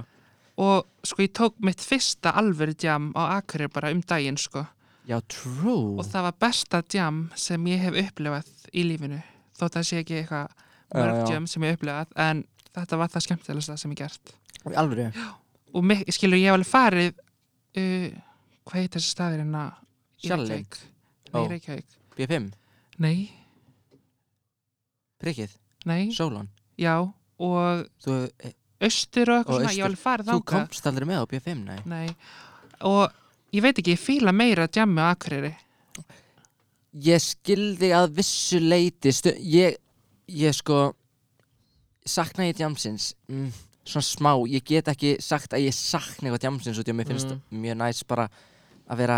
Og 0.64 1.08
sko 1.10 1.26
ég 1.26 1.34
tók 1.34 1.60
mitt 1.66 1.82
fyrsta 1.82 2.34
alvöru 2.40 2.76
djam 2.78 3.12
á 3.18 3.40
Akureyri 3.40 3.74
bara 3.74 3.92
um 3.94 4.02
daginn 4.06 4.38
sko. 4.38 4.66
Já, 5.10 5.18
true. 5.28 5.98
Og 6.00 6.06
það 6.08 6.28
var 6.30 6.36
besta 6.46 6.82
djam 6.88 7.24
sem 7.36 7.66
ég 7.68 7.82
hef 7.84 7.98
upplifað 8.06 8.52
í 8.72 8.86
lífinu 8.88 9.20
þótt 9.58 9.80
að 9.80 9.88
sé 9.90 10.02
ekki 10.02 10.22
eitthvað 10.22 10.54
mörg 10.94 11.18
já. 11.20 11.26
djam 11.32 11.48
sem 11.50 11.66
ég 11.66 11.74
hef 11.74 11.82
upplifað 11.82 12.14
en 12.24 12.44
þetta 12.74 13.00
var 13.02 13.12
það 13.14 13.26
skemmtilegasta 13.28 13.78
sem 13.82 13.94
ég 13.96 14.04
gert. 14.04 14.36
Alvöru? 14.72 15.10
Og 15.74 15.86
mig, 15.86 16.06
skilur 16.14 16.40
ég 16.40 16.50
hef 16.50 16.58
alveg 16.58 16.70
farið 16.70 17.12
uh, 17.12 18.08
hvað 18.70 18.80
heit 18.80 18.98
þessi 18.98 19.14
staðir 19.14 19.44
í 19.44 19.50
Sjalli? 20.24 20.48
Reykjavík? 20.54 20.78
Nei, 21.34 21.48
Reykjavík. 21.52 21.96
B5, 22.14 22.52
Nei, 23.02 23.18
prikkið, 25.20 25.56
nei, 25.90 26.08
sólon. 26.16 26.48
Já 26.80 26.96
og 27.44 27.84
Þú, 28.04 28.16
eh, 28.44 28.54
austur 28.84 29.30
og 29.34 29.42
eitthvað 29.42 29.54
Og 29.54 29.60
svona, 29.62 29.74
ég 29.74 29.82
hef 29.84 29.90
alveg 29.90 30.02
farið 30.04 30.30
þú 30.30 30.38
þangað. 30.38 30.54
komst 30.54 30.88
aldrei 30.88 31.08
með 31.10 31.22
á 31.22 31.26
B5, 31.32 31.64
nei. 31.66 31.80
Nei, 31.86 32.16
og 32.82 33.12
ég 33.54 33.62
veit 33.66 33.78
ekki, 33.82 33.96
ég 33.96 34.02
fíla 34.02 34.34
meira 34.36 34.68
djammi 34.68 35.02
á 35.02 35.12
Akureyri. 35.14 35.54
Ég 36.94 37.22
skildi 37.24 37.90
að 37.96 38.12
vissu 38.20 38.60
leiti 38.62 39.12
stu, 39.12 39.32
ég, 39.42 39.78
ég 40.30 40.54
sko 40.54 40.92
sakna 42.06 42.46
ég 42.46 42.58
djamsins 42.60 43.14
mm, 43.32 43.48
svona 43.88 44.06
smá, 44.06 44.32
ég 44.52 44.64
get 44.68 44.92
ekki 44.92 45.16
sagt 45.24 45.56
að 45.56 45.66
ég 45.66 45.74
sakna 45.74 46.30
eitthvað 46.30 46.44
djamsins 46.46 46.78
og 46.80 46.86
því 46.86 46.94
að 46.94 47.00
mér 47.00 47.10
finnst 47.10 47.34
mjög 47.50 47.78
næst 47.80 48.06
bara 48.08 48.28
að 48.92 49.02
vera 49.02 49.18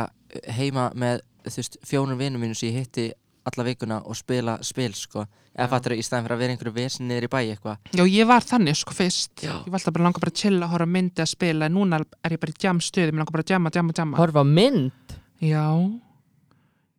heima 0.55 0.87
með 0.95 1.19
þú 1.45 1.55
veist, 1.59 1.77
fjónum 1.85 2.17
vinum 2.21 2.41
mínu 2.45 2.55
sem 2.57 2.69
ég 2.71 2.85
hitti 2.85 3.07
alla 3.51 3.65
vikuna 3.67 3.99
og 4.05 4.17
spila 4.17 4.57
spil 4.65 4.93
sko, 4.97 5.25
eða 5.55 5.67
fattur 5.75 5.95
í 5.95 6.01
staðin 6.05 6.25
fyrir 6.25 6.35
að 6.37 6.41
vera 6.43 6.55
einhverju 6.55 6.75
vesin 6.75 7.09
niður 7.09 7.27
í 7.27 7.31
bæ 7.35 7.37
eitthvað. 7.43 7.91
Já, 7.93 8.03
ég 8.09 8.29
var 8.29 8.47
þannig 8.47 8.79
sko 8.79 8.95
fyrst. 8.97 9.35
Já. 9.43 9.53
Ég 9.61 9.69
var 9.69 9.79
alltaf 9.79 9.95
bara 9.95 10.07
langa 10.09 10.23
bara 10.23 10.33
að 10.33 10.41
chilla, 10.41 10.71
horfa 10.71 10.89
myndi 10.95 11.23
að 11.23 11.31
spila 11.35 11.69
en 11.69 11.77
núna 11.77 12.01
er 12.25 12.35
ég 12.35 12.41
bara 12.41 12.55
í 12.55 12.59
jam 12.65 12.81
stöði, 12.83 13.13
mér 13.13 13.23
langar 13.23 13.37
bara 13.37 13.45
að 13.45 13.55
jamma, 13.55 13.75
jamma, 13.77 13.95
jamma. 14.01 14.19
Horfa 14.19 14.43
mynd? 14.49 15.15
Já. 15.43 15.63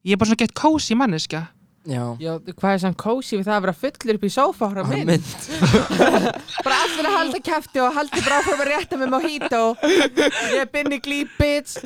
Ég 0.07 0.15
er 0.15 0.23
bara 0.23 0.31
svona 0.31 0.43
gett 0.45 0.55
kósi 0.57 0.95
manneska 0.95 1.49
Já, 1.87 2.03
Já, 2.19 2.33
hvað 2.59 2.73
er 2.73 2.81
sann 2.83 2.97
kósi 2.99 3.37
við 3.39 3.47
það 3.47 3.57
að 3.57 3.65
vera 3.65 3.75
fullur 3.79 4.17
upp 4.19 4.25
í 4.27 4.31
sófa 4.35 4.67
og 4.67 4.73
horfa 4.75 4.89
mynd? 4.91 5.07
mynd. 5.13 5.29
Bara 6.67 6.79
allir 6.83 7.07
að 7.07 7.15
halda 7.15 7.41
kæfti 7.47 7.83
og 7.85 7.95
haldi 7.95 8.25
bara 8.25 8.41
áfram 8.41 8.63
að 8.65 8.71
rétta 8.73 8.99
með 8.99 9.13
mojito. 9.15 9.61
Ég 9.87 10.65
er 10.65 10.73
binni 10.73 10.99
glý, 11.05 11.21
bitch 11.39 11.79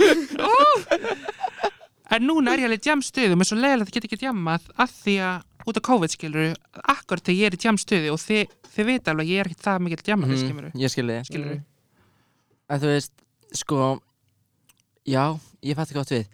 En 2.11 2.27
núna 2.27 2.55
er 2.55 2.65
ég 2.65 2.71
alveg 2.71 2.83
í 2.83 2.91
jam 2.91 3.03
stöði 3.05 3.37
og 3.37 3.61
leiðilegt 3.61 3.91
að 3.91 3.97
ég 3.97 4.05
get 4.05 4.09
ekki 4.09 4.27
jammað 4.27 4.67
að 4.75 4.95
því 5.03 5.15
að 5.29 5.69
út 5.71 5.79
af 5.79 5.85
COVID 5.87 6.15
skilur 6.15 6.53
akkur 6.91 7.23
þegar 7.23 7.39
ég 7.39 7.51
er 7.51 7.57
í 7.57 7.63
jam 7.63 7.79
stöði 7.79 8.11
og 8.11 8.21
þið, 8.23 8.57
þið 8.75 8.89
vita 8.91 9.13
alveg 9.13 9.27
að 9.27 9.31
ég 9.31 9.43
er 9.43 9.51
ekki 9.51 9.65
það 9.67 9.85
mikill 9.85 10.11
jammað 10.11 10.33
mm. 10.33 10.43
skilur, 10.43 10.69
Ég 10.75 10.95
skildi 10.95 11.19
þið 11.19 11.31
skilur 11.31 11.55
Mm. 11.55 11.65
að 12.71 12.85
þú 12.85 12.93
veist, 12.95 13.15
sko 13.61 13.79
já, 15.11 15.25
ég 15.67 15.79
fætti 15.79 15.97
gott 15.97 16.13
við. 16.15 16.29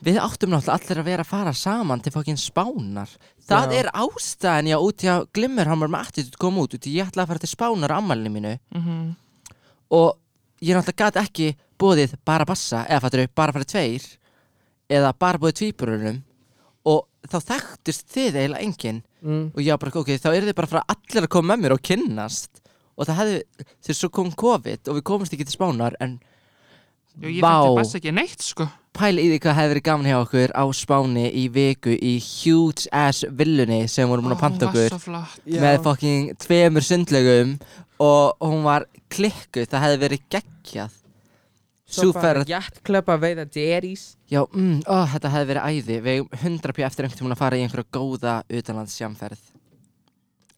Við 0.00 0.16
áttum 0.16 0.52
náttúrulega 0.54 0.76
allir 0.78 1.00
að 1.02 1.08
vera 1.10 1.24
að 1.26 1.28
fara 1.28 1.52
saman 1.52 2.00
til 2.00 2.12
fokkin 2.14 2.38
spánar. 2.40 3.10
Það 3.44 3.74
Já. 3.74 3.78
er 3.80 3.88
ástæðan 3.92 4.70
ég 4.70 4.84
út 4.86 5.02
í 5.04 5.10
að 5.12 5.26
Glimmerhammer 5.36 5.90
með 5.92 6.06
attitude 6.06 6.40
kom 6.40 6.60
út 6.62 6.72
út 6.78 6.86
í 6.88 6.94
ég 6.94 7.10
ætlaði 7.10 7.26
að 7.26 7.32
fara 7.34 7.42
til 7.42 7.50
spánar 7.50 7.92
á 7.92 8.00
ammælinu 8.00 8.32
mínu. 8.32 8.54
Mm 8.72 9.10
og 9.90 10.18
ég 10.62 10.76
náttúrulega 10.76 11.10
gat 11.10 11.18
ekki 11.24 11.50
bóðið 11.80 12.14
bara 12.24 12.46
bassa, 12.46 12.84
eða 12.86 13.02
fattur 13.04 13.26
bara 13.34 13.54
fara 13.56 13.66
tveir 13.66 14.04
eða 14.90 15.12
bara 15.18 15.40
bóðið 15.40 15.60
tvíburunum 15.60 16.18
og 16.90 17.04
þá 17.30 17.38
þekktist 17.52 18.08
þið 18.10 18.40
eiginlega 18.40 18.64
enginn. 18.64 19.02
Mm. 19.20 19.50
og 19.52 19.60
ég 19.60 19.74
var 19.74 19.82
bara, 19.82 20.00
ok, 20.00 20.14
þá 20.16 20.30
eru 20.32 20.48
þið 20.48 20.56
bara 20.56 20.70
fara 20.70 20.88
allir 20.88 21.26
að 21.26 21.32
koma 21.34 21.52
með 21.52 21.62
mér 21.64 21.74
og 21.74 21.82
kynnast. 21.84 22.62
Og 22.96 23.08
það 23.08 23.18
hefði, 23.20 23.64
þegar 23.84 23.98
svo 23.98 24.08
kom 24.16 24.30
COVID 24.42 24.88
og 24.88 24.96
við 24.96 25.04
komumst 25.10 25.34
ekki 25.36 25.46
til 25.48 25.56
spánar 25.56 25.96
en 26.00 26.18
Já, 27.20 27.28
ég 27.28 27.42
Vá. 27.42 27.50
fætti 27.50 27.76
basta 27.76 27.98
ekki 27.98 28.12
neitt 28.14 28.44
sko. 28.44 28.66
Pæli 28.96 29.24
í 29.24 29.30
því 29.32 29.38
hvað 29.44 29.56
hefði 29.58 29.72
verið 29.74 29.84
gaman 29.86 30.08
hjá 30.08 30.16
okkur 30.20 30.52
á 30.56 30.64
spáni 30.74 31.24
í 31.36 31.44
viku 31.52 31.92
í 31.94 32.14
huge 32.22 32.86
ass 32.96 33.26
villunni 33.28 33.82
sem 33.90 34.08
vorum 34.08 34.26
búin 34.28 34.36
að 34.36 34.42
panta 34.44 34.70
hún 34.70 34.86
okkur 34.86 35.60
með 35.60 35.82
fucking 35.84 36.32
tveimur 36.40 36.86
sundlegum 36.86 37.56
og 38.00 38.40
hún 38.46 38.64
var 38.64 38.86
klikkuð, 39.12 39.68
það 39.68 39.84
hefði 39.84 40.00
verið 40.04 40.24
geggjað 40.32 40.96
Svo 41.90 42.04
Sú 42.06 42.12
bara 42.14 42.22
ferð- 42.44 42.50
jættklöp 42.52 43.08
að 43.10 43.22
veiða 43.24 43.44
Jerry's. 43.50 44.02
Já, 44.30 44.44
mm, 44.46 44.82
ó, 44.86 45.06
þetta 45.10 45.30
hefði 45.34 45.48
verið 45.50 45.64
æði. 45.66 45.96
Við 46.04 46.12
eigum 46.14 46.28
100 46.38 46.72
pí 46.76 46.84
eftir 46.86 47.04
einhvern 47.04 47.18
tímann 47.18 47.34
að 47.34 47.40
fara 47.42 47.56
í 47.58 47.64
einhverja 47.64 47.90
góða 47.92 48.34
utanlandsjamferð 48.48 49.40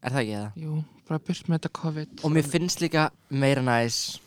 Er 0.03 0.11
það 0.11 0.19
ekki 0.21 0.35
það? 0.35 0.51
Jú, 0.61 0.83
bara 1.07 1.19
burt 1.19 1.47
með 1.49 1.57
þetta 1.59 1.71
COVID. 1.79 2.09
Og 2.23 2.31
mér 2.35 2.43
finnst 2.53 2.81
líka 2.83 3.09
meira 3.31 3.61
næs 3.65 4.19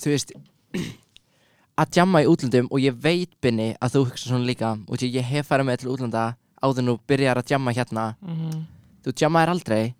Þú 0.00 0.10
veist 0.14 0.32
að 1.80 1.96
jamma 1.98 2.22
í 2.24 2.28
útlöndum 2.30 2.68
og 2.70 2.80
ég 2.82 2.94
veit 3.02 3.30
binni 3.42 3.72
að 3.82 3.94
þú 3.96 4.02
hugsa 4.08 4.28
svona 4.30 4.46
líka. 4.48 4.72
Og 4.88 4.96
ég 5.02 5.22
hef 5.28 5.48
farið 5.50 5.66
með 5.68 5.78
til 5.82 5.90
útlanda 5.94 6.24
áður 6.64 6.86
nú 6.86 6.94
byrjar 7.06 7.40
að 7.42 7.50
jamma 7.54 7.74
hérna. 7.76 8.14
Mm 8.22 8.64
Þú 9.04 9.12
jammaðir 9.20 9.50
aldrei. 9.52 9.94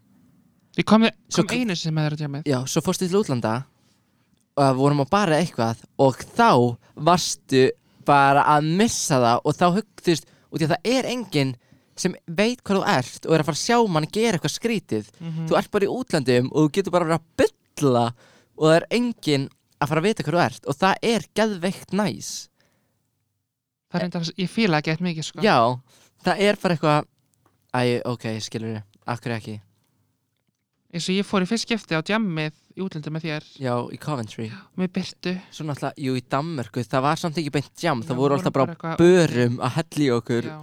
Ég 0.78 0.84
kom, 0.88 1.02
Svo 1.28 1.42
kom 1.44 1.48
k- 1.50 1.60
einu 1.60 1.74
sem 1.76 1.92
með 1.94 2.06
þér 2.06 2.14
að 2.16 2.22
jammið. 2.24 2.44
Já, 2.48 2.58
svo 2.64 2.80
fórstu 2.80 3.04
til 3.06 3.18
útlanda 3.20 3.64
og 4.54 4.76
vorum 4.78 5.02
að 5.02 5.10
bara 5.10 5.38
eitthvað 5.42 5.82
og 5.98 6.20
þá 6.36 6.50
varstu 6.94 7.66
bara 8.06 8.44
að 8.54 8.68
missa 8.78 9.18
það 9.22 9.40
og 9.44 9.56
þá 9.58 9.66
hugðist 9.78 10.28
og 10.50 10.58
því 10.60 10.66
að 10.66 10.74
það 10.74 10.90
er 10.94 11.08
enginn 11.10 11.52
sem 11.98 12.14
veit 12.26 12.62
hvað 12.62 12.80
þú 12.80 12.84
ert 12.94 13.26
og 13.26 13.34
er 13.34 13.42
að 13.42 13.48
fara 13.48 13.58
að 13.58 13.64
sjá 13.64 13.78
mann 13.94 14.06
gera 14.10 14.38
eitthvað 14.38 14.54
skrítið. 14.54 15.10
Mhm. 15.20 15.46
þú 15.48 15.58
ert 15.58 15.70
bara 15.70 15.86
í 15.86 15.92
útlandum 15.94 16.48
og 16.52 16.58
þú 16.64 16.72
getur 16.74 16.94
bara 16.94 17.04
að 17.04 17.12
vera 17.12 17.20
að 17.20 17.28
bylla 17.42 18.04
og 18.54 18.64
það 18.68 18.76
er 18.76 18.86
enginn 18.98 19.48
að 19.80 19.88
fara 19.88 20.00
að 20.00 20.08
vita 20.08 20.22
hvað 20.22 20.34
þú 20.34 20.44
ert 20.44 20.66
og 20.66 20.78
það 20.78 20.94
er 21.02 21.26
geðveikt 21.34 21.92
næs. 21.92 22.30
Það 23.90 24.00
er 24.00 24.04
enda, 24.04 24.22
ég 24.38 24.50
fíla 24.50 24.78
ekki 24.78 24.90
eitt 24.90 25.04
mikið 25.06 25.24
sko. 25.28 25.42
Já, 25.42 25.58
það 26.24 26.40
er 26.48 26.56
bara 26.62 26.74
eitthvað 26.74 27.10
Æ, 27.74 28.02
ok, 28.06 28.24
skilur 28.38 28.70
við, 28.70 28.82
akkur 29.10 29.32
ekki 29.34 29.56
eins 30.94 31.08
og 31.10 31.16
ég 31.16 31.26
fór 31.26 31.42
í 31.42 31.48
fyrst 31.50 31.66
skipti 31.66 31.96
á 31.98 32.00
jammið 32.06 32.54
í 32.78 32.82
útlöndum 32.84 33.14
með 33.16 33.24
þér 33.26 33.46
Já, 33.64 33.74
í 33.90 33.98
Coventry 34.02 34.46
með 34.78 34.92
Byrtu 34.94 35.32
Svo 35.50 35.66
náttúrulega, 35.66 35.98
jú, 36.06 36.14
í 36.14 36.22
Danmörku, 36.30 36.84
það 36.86 37.02
var 37.08 37.20
samt 37.22 37.40
ekki 37.42 37.52
beint 37.54 37.82
jam 37.82 38.02
Já, 38.02 38.06
það 38.08 38.20
voru 38.20 38.22
vorum 38.22 38.38
alltaf 38.38 38.54
bara, 38.54 38.66
bara 38.66 38.74
eitthvað- 38.74 39.02
börum 39.02 39.58
að 39.66 39.74
helli 39.78 40.08
okkur 40.18 40.48
Já. 40.50 40.56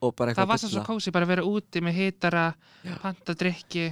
og 0.00 0.14
bara 0.16 0.30
Það 0.32 0.36
eitthvað 0.36 0.48
var 0.52 0.58
svo 0.62 0.68
svo 0.74 0.84
kósi 0.86 1.12
bara 1.12 1.26
að 1.26 1.32
vera 1.34 1.42
úti 1.50 1.82
með 1.82 1.98
hitara 1.98 2.44
Já. 2.84 2.94
panta 3.02 3.34
drikki 3.34 3.86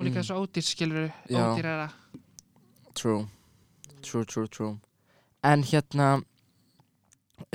og 0.00 0.06
líka 0.06 0.18
Mm. 0.20 0.24
svo 0.24 0.40
ódýr 0.46 0.64
skilur 0.66 1.12
Já. 1.28 1.38
ódýrara 1.54 1.90
True, 2.94 3.26
true, 4.02 4.24
true, 4.24 4.48
true 4.48 4.76
En 5.44 5.62
hérna 5.62 6.22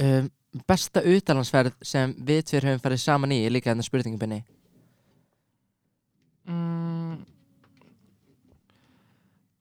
um, 0.01 0.29
besta 0.67 1.01
utalansferð 1.03 1.73
sem 1.83 2.13
við 2.15 2.43
tveir 2.49 2.63
höfum 2.69 2.81
farið 2.81 3.01
saman 3.03 3.31
í 3.35 3.45
er 3.45 3.51
líka 3.51 3.69
hérna 3.73 3.83
spurningubinni 3.83 4.43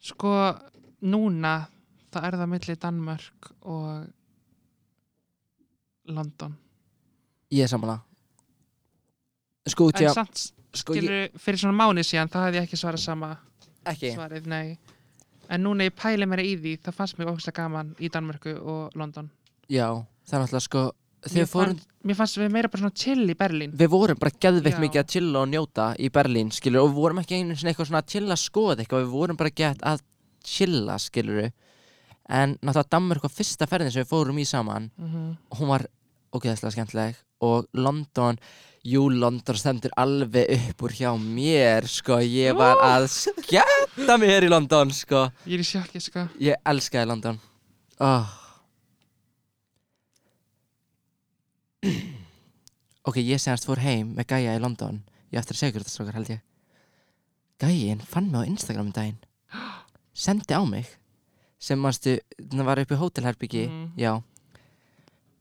Sko 0.05 0.33
núna 1.09 1.55
það 2.13 2.27
er 2.29 2.37
það 2.41 2.51
milli 2.53 2.77
Danmörk 2.81 3.53
og 3.63 3.87
London. 6.15 6.57
Ég 7.55 7.65
er 7.65 7.71
samanlega 7.71 8.03
Sko, 9.65 9.89
En 9.95 10.05
að 10.05 10.17
samt 10.19 10.41
sko, 10.77 10.93
ég, 10.93 11.05
skilur 11.07 11.39
fyrir 11.41 11.61
svona 11.63 11.77
mánu 11.79 12.03
síðan 12.05 12.29
þá 12.29 12.41
hefði 12.43 12.59
ég 12.59 12.67
ekki 12.67 12.77
svarað 12.77 13.01
sama 13.01 13.31
Ekki. 13.89 14.11
svarið, 14.13 14.49
nei. 14.51 14.75
En 15.49 15.65
núna 15.65 15.87
ég 15.89 15.95
pæli 15.97 16.29
mér 16.29 16.43
í 16.45 16.53
því, 16.61 16.75
það 16.85 16.99
fannst 16.99 17.17
mér 17.17 17.31
ógæslega 17.33 17.63
gaman 17.63 17.95
í 17.97 18.11
Danmörku 18.13 18.53
og 18.61 18.99
London. 18.99 19.31
Já, 19.73 19.89
það 20.29 20.37
er 20.37 20.45
náttúrulega 20.45 20.67
sko 20.67 20.83
Mér 21.33 21.47
fórum, 21.49 21.73
fannst, 21.73 21.89
mér 22.05 22.17
fannst 22.19 22.39
við 22.39 22.51
meira 22.53 22.69
bara 22.69 22.83
svona 22.83 22.99
chill 23.01 23.25
í 23.33 23.37
Berlín. 23.39 23.73
við 23.73 23.89
vorum 23.95 24.19
bara 24.21 24.35
geðveikt 24.45 24.77
Já. 24.77 24.83
mikið 24.83 25.01
að 25.01 25.13
chilla 25.15 25.41
og 25.41 25.49
njóta 25.49 25.87
í 25.97 26.11
Berlín, 26.13 26.51
skilur, 26.53 26.85
og 26.85 26.91
við 26.91 26.99
vorum 27.01 27.21
ekki 27.23 27.39
einu 27.39 27.57
sinni 27.57 27.73
eitthvað 27.73 27.89
svona 27.89 28.03
að 28.03 28.11
chilla 28.13 28.37
að 28.37 28.43
skoða 28.43 28.77
eitthvað, 28.83 29.07
við 29.07 29.15
vorum 29.15 29.41
bara 29.41 29.55
gett 29.63 29.81
að 29.89 30.05
chilla, 30.45 30.99
skilur 31.01 31.49
en 32.29 32.55
náttúrulega 32.61 32.93
Danmörk 32.93 33.25
var 33.25 33.33
fyrsta 33.33 33.69
ferðin 33.69 33.93
sem 33.93 34.05
við 34.05 34.13
fórum 34.13 34.39
í 34.41 34.47
saman 34.49 34.91
Mm 34.97 35.35
og 35.51 35.59
hún 35.61 35.69
var 35.71 35.87
ógeðslega 36.35 36.75
skemmtileg 36.75 37.19
og 37.45 37.67
London, 37.73 38.39
jú, 38.83 39.09
London 39.09 39.59
stendur 39.59 39.93
alveg 39.97 40.51
upp 40.57 40.87
úr 40.87 40.95
hjá 40.97 41.11
mér, 41.21 41.87
sko, 41.87 42.19
ég 42.21 42.57
var 42.59 42.81
að 42.83 43.09
skemmta 43.13 44.17
mér 44.19 44.49
í 44.49 44.51
London, 44.51 44.91
sko 44.91 45.29
Ég 45.47 45.59
er 45.59 45.65
í 45.65 45.69
sjokki, 45.69 46.01
sko. 46.01 46.27
Ég 46.43 46.59
elskaði 46.65 47.11
London 47.13 47.39
oh. 48.01 48.44
Ok, 53.09 53.19
ég 53.21 53.37
segast 53.43 53.67
fór 53.69 53.83
heim 53.85 54.15
með 54.17 54.31
gæja 54.33 54.55
í 54.57 54.61
London. 54.63 55.03
Ég 55.29 55.37
eftir 55.41 55.53
að 55.57 55.59
segja 55.61 55.73
ykkur 55.75 55.83
þetta 55.85 55.93
strókar 55.93 56.17
held 56.17 56.31
ég. 56.33 56.39
Gæjin 57.61 58.01
fann 58.09 58.31
mig 58.33 58.41
á 58.41 58.49
Instagram 58.49 58.87
um 58.89 58.95
daginn. 58.97 59.19
Sendi 60.25 60.57
á 60.57 60.63
mig. 60.65 60.89
Sem 61.61 61.81
manstu, 61.81 62.17
það 62.41 62.65
var 62.65 62.81
upp 62.81 62.95
í 62.95 63.01
hótelherbyggi 63.01 63.67
Mhm. 63.69 63.91
Já. 64.01 64.23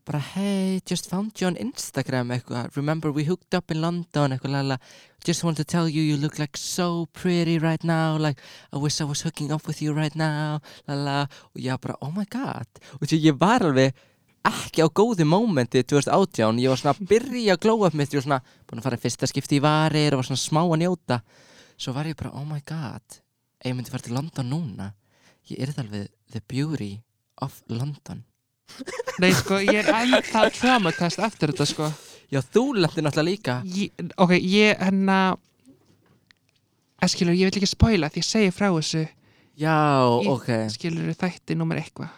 Bara 0.03 0.19
hey, 0.19 0.82
just 0.86 1.08
found 1.08 1.39
you 1.39 1.47
on 1.47 1.56
Instagram 1.56 2.32
eitthvað. 2.36 2.75
Remember 2.75 3.12
we 3.12 3.23
hooked 3.23 3.56
up 3.56 3.71
in 3.71 3.79
London 3.79 4.32
eitthvað 4.36 4.51
lala 4.51 4.77
Just 5.23 5.45
wanted 5.45 5.63
to 5.63 5.71
tell 5.71 5.88
you 5.88 6.01
you 6.03 6.17
look 6.17 6.38
like 6.38 6.58
so 6.58 7.06
pretty 7.13 7.58
right 7.58 7.84
now. 7.86 8.17
Like 8.17 8.41
I 8.73 8.77
wish 8.77 8.99
I 8.99 9.06
was 9.06 9.21
hooking 9.23 9.53
up 9.53 9.65
with 9.65 9.82
you 9.82 9.93
right 9.93 10.15
now. 10.15 10.60
Lala 10.88 11.29
Og 11.56 11.62
ég 11.62 11.79
bara 11.79 11.95
oh 12.01 12.12
my 12.12 12.25
god. 12.25 12.67
Og 12.99 13.08
ég 13.08 13.39
var 13.39 13.62
alveg 13.63 13.93
ekki 14.49 14.84
á 14.84 14.88
góðu 14.88 15.27
mómenti 15.29 15.84
2018 15.84 16.60
Ég 16.63 16.73
var 16.73 16.82
svona 16.82 16.95
að 16.97 17.06
byrja 17.13 17.56
að 17.56 17.63
glóa 17.65 17.89
upp 17.89 17.97
mitt 17.99 18.12
Ég 18.13 18.19
var 18.21 18.27
svona 18.27 18.41
búin 18.67 18.82
að 18.82 18.89
fara 18.89 18.99
í 18.99 19.03
fyrsta 19.06 19.29
skipti 19.29 19.60
í 19.60 19.63
varir 19.63 20.15
Og 20.15 20.21
var 20.21 20.29
svona 20.29 20.43
smá 20.43 20.62
að 20.65 20.82
njóta. 20.84 21.21
Svo 21.77 21.95
var 21.95 22.10
ég 22.10 22.19
bara 22.19 22.36
oh 22.36 22.45
my 22.47 22.60
god 22.67 23.21
Ef 23.63 23.71
ég 23.71 23.77
myndi 23.77 23.93
fara 23.93 24.06
til 24.06 24.17
London 24.17 24.51
núna 24.51 24.91
Ég 25.51 25.60
er 25.60 25.73
það 25.73 25.86
alveg 25.88 26.12
the 26.32 26.41
beauty 26.47 26.93
of 27.43 27.62
London. 27.67 28.23
Nei, 29.21 29.32
sko, 29.36 29.60
ég 29.62 29.82
er 29.84 29.89
ennþá 29.91 30.47
traumatest 30.56 31.21
eftir 31.23 31.51
þetta, 31.51 31.67
sko. 31.67 31.89
Já, 32.34 32.39
þú 32.41 32.63
lendi 32.79 33.03
náttúrulega 33.03 33.27
líka. 33.27 33.58
Ég, 33.75 34.06
ok, 34.17 34.34
ég, 34.39 34.79
hérna, 34.79 35.17
að 37.03 37.13
skilur, 37.13 37.36
ég 37.38 37.49
vil 37.49 37.60
ekki 37.60 37.69
spoila 37.69 38.10
því 38.10 38.23
ég 38.23 38.29
segi 38.29 38.56
frá 38.56 38.69
þessu. 38.71 39.03
Já, 39.60 39.75
í, 40.23 40.32
ok. 40.32 40.49
skilur, 40.73 41.12
þætti 41.19 41.60
nummer 41.60 41.82
eitthvað. 41.82 42.15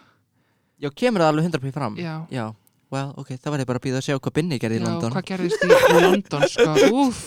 Já, 0.82 0.90
kemur 0.92 1.22
það 1.24 1.30
alveg 1.32 1.48
100% 1.50 1.72
fram 1.76 1.96
Já. 2.00 2.14
Já, 2.32 2.44
well, 2.92 3.12
ok, 3.16 3.34
það 3.40 3.54
var 3.54 3.62
ég 3.64 3.68
bara 3.70 3.80
að 3.80 3.86
býða 3.88 4.00
að 4.02 4.06
sjá 4.08 4.18
hvað 4.20 4.34
Binni 4.38 4.58
gerði 4.60 4.78
í 4.78 4.82
Já, 4.82 4.86
London 4.88 5.14
hvað 5.16 5.28
gerðist 5.30 5.64
í 5.64 6.00
London, 6.04 6.46
sko, 6.52 6.76
úff. 7.02 7.22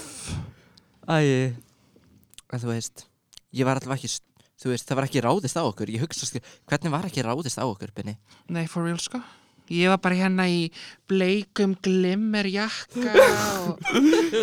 Æ, 1.10 1.18
en 2.54 2.62
þú 2.64 2.70
veist 2.74 3.06
Ég 3.58 3.66
var 3.66 3.80
alltaf 3.80 3.96
ekki, 3.98 4.12
þú 4.62 4.70
veist, 4.74 4.86
það 4.86 5.00
var 5.00 5.08
ekki 5.10 5.24
ráðist 5.26 5.58
á 5.58 5.64
okkur 5.66 5.90
Ég 5.90 6.04
hugsa, 6.06 6.30
skil, 6.30 6.44
hvernig 6.70 6.94
var 6.94 7.08
ekki 7.10 7.26
ráðist 7.26 7.58
á 7.58 7.66
okkur, 7.66 7.90
Binni? 7.98 8.14
Nei, 8.54 8.68
for 8.70 8.86
real, 8.86 9.00
sko. 9.02 9.22
Ég 9.70 9.92
var 9.92 10.00
bara 10.02 10.18
hérna 10.18 10.48
í 10.50 10.64
bleikum 11.10 11.76
glimmerjakka 11.86 13.12
og 13.70 13.84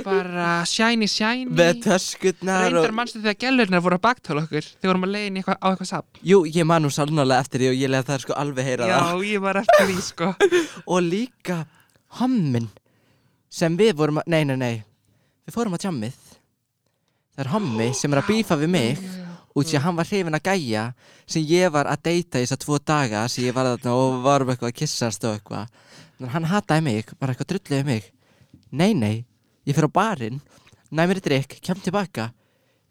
bara 0.06 0.48
shiny 0.70 1.08
shiny. 1.10 1.48
Með 1.50 1.80
töskutnar 1.86 2.68
Reyndar 2.68 2.94
mannstu 2.94 3.22
þegar 3.24 3.38
gælurnar 3.42 3.82
voru 3.82 3.98
að 3.98 4.04
baktála 4.06 4.44
okkur 4.46 4.68
þegar 4.68 4.92
vorum 4.92 5.08
að 5.08 5.14
leiðin 5.16 5.40
eitthvað, 5.40 5.58
á 5.58 5.66
eitthvað 5.72 5.90
sapp. 5.90 6.22
Jú, 6.30 6.40
ég 6.46 6.68
man 6.70 6.86
nú 6.86 6.92
sannlega 6.94 7.40
eftir 7.42 7.64
því 7.64 7.72
og 7.72 7.78
ég 7.82 7.92
lega 7.92 8.08
það 8.12 8.24
sko 8.26 8.38
alveg 8.38 8.70
heyra 8.70 8.90
Já, 8.92 9.02
ég 9.26 9.42
var 9.42 9.60
eftir 9.62 9.90
því, 9.90 9.98
sko. 10.12 10.32
Og 10.94 11.02
líka 11.02 11.60
hommin 12.20 12.70
sem 13.50 13.74
við 13.78 13.96
vorum 13.98 14.22
að, 14.22 14.30
nei, 14.30 14.42
nei, 14.46 14.56
nei 14.60 14.74
Við 15.46 15.54
fórum 15.58 15.74
að 15.74 15.86
tjammið 15.86 16.16
Það 17.36 17.44
er 17.44 17.52
hommi 17.52 17.92
sem 17.98 18.14
er 18.14 18.22
að 18.22 18.30
bífa 18.30 18.56
við 18.62 18.70
mig 18.72 19.06
út 19.56 19.70
því 19.70 19.78
að 19.78 19.84
hann 19.86 19.96
var 19.96 20.08
hrifin 20.10 20.36
að 20.36 20.48
gæja 20.50 20.84
sem 21.24 21.46
ég 21.48 21.72
var 21.72 21.88
að 21.88 22.02
deyta 22.10 22.40
í 22.40 22.44
þess 22.44 22.56
að 22.56 22.62
tvo 22.66 22.78
daga 22.92 23.24
sem 23.32 23.46
ég 23.46 23.56
var 23.56 23.70
þarna 23.72 23.94
og 23.96 24.18
varum 24.26 24.52
eitthvað 24.52 24.72
að 24.72 24.78
kissast 24.82 25.24
og 25.24 25.38
eitthvað. 25.38 25.70
Að 26.20 26.32
hann 26.34 26.50
hataði 26.52 26.84
mig, 26.86 27.14
bara 27.20 27.32
eitthvað 27.32 27.52
drulliði 27.54 27.86
mig. 27.88 28.10
Nei 28.76 28.92
nei, 28.96 29.16
ég 29.64 29.76
fyrir 29.76 29.88
á 29.88 29.96
barinn 29.96 30.42
næ 30.90 31.06
mér 31.08 31.20
í 31.20 31.24
drikk, 31.24 31.58
kem 31.64 31.80
tilbaka. 31.82 32.30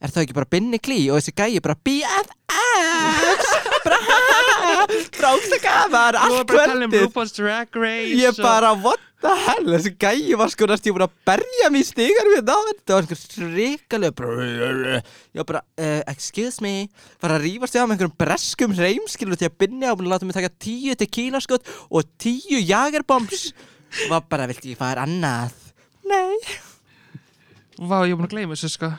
Er 0.03 0.11
það 0.11 0.25
ekki 0.25 0.35
bara 0.37 0.51
binni 0.51 0.79
klí 0.83 1.05
og 1.09 1.21
þessi 1.21 1.33
gæji 1.37 1.61
bara 1.63 1.77
BFFs 1.87 3.53
bara 3.85 3.99
bráksta 5.15 5.59
gaman 5.63 6.17
Þú 6.19 6.25
allt 6.25 6.51
var 6.51 6.65
að 6.65 6.71
tala 6.73 6.87
um 6.87 6.91
Ég 8.19 8.41
bara, 8.41 8.73
what 8.75 8.99
the 9.25 9.33
hell, 9.41 9.69
þessi 9.73 9.91
gæi 9.99 10.35
var 10.37 10.51
sko 10.53 10.67
næst 10.69 10.85
ég 10.85 10.95
búin 10.95 11.05
að 11.07 11.13
berja 11.27 11.69
mér 11.73 11.81
í 11.81 11.87
stigar 11.87 12.27
við 12.29 12.41
það, 12.45 12.67
þetta 12.69 12.95
var 12.95 13.07
einhver 13.07 13.55
ríkalega 13.55 14.99
Ég 15.35 15.39
var 15.39 15.47
bara, 15.49 15.61
uh, 15.81 16.01
excuse 16.11 16.63
me, 16.63 16.73
var 17.23 17.35
að 17.35 17.47
rífast 17.47 17.77
ég 17.77 17.81
á 17.81 17.87
með 17.87 17.95
einhverjum 17.95 18.17
breskum 18.21 18.75
reymskilu 18.77 19.39
til 19.39 19.49
að 19.49 19.57
binni 19.63 19.89
á 19.89 19.93
að 19.95 20.05
láta 20.11 20.27
mig 20.27 20.37
taka 20.37 20.53
tíu 20.61 20.93
tequila 20.99 21.41
skot 21.43 21.65
og 21.89 22.05
tíu 22.21 22.61
jagerbombs 22.61 23.49
Var 24.11 24.23
bara, 24.29 24.47
viltu 24.51 24.73
ég 24.73 24.79
fara 24.79 25.07
annað? 25.07 25.55
Nei 26.05 26.37
Vá, 27.75 28.03
ég 28.05 28.13
er 28.13 28.19
búin 28.19 28.29
að 28.29 28.37
gleyma 28.37 28.55
þessu, 28.55 28.71
sko. 28.77 28.91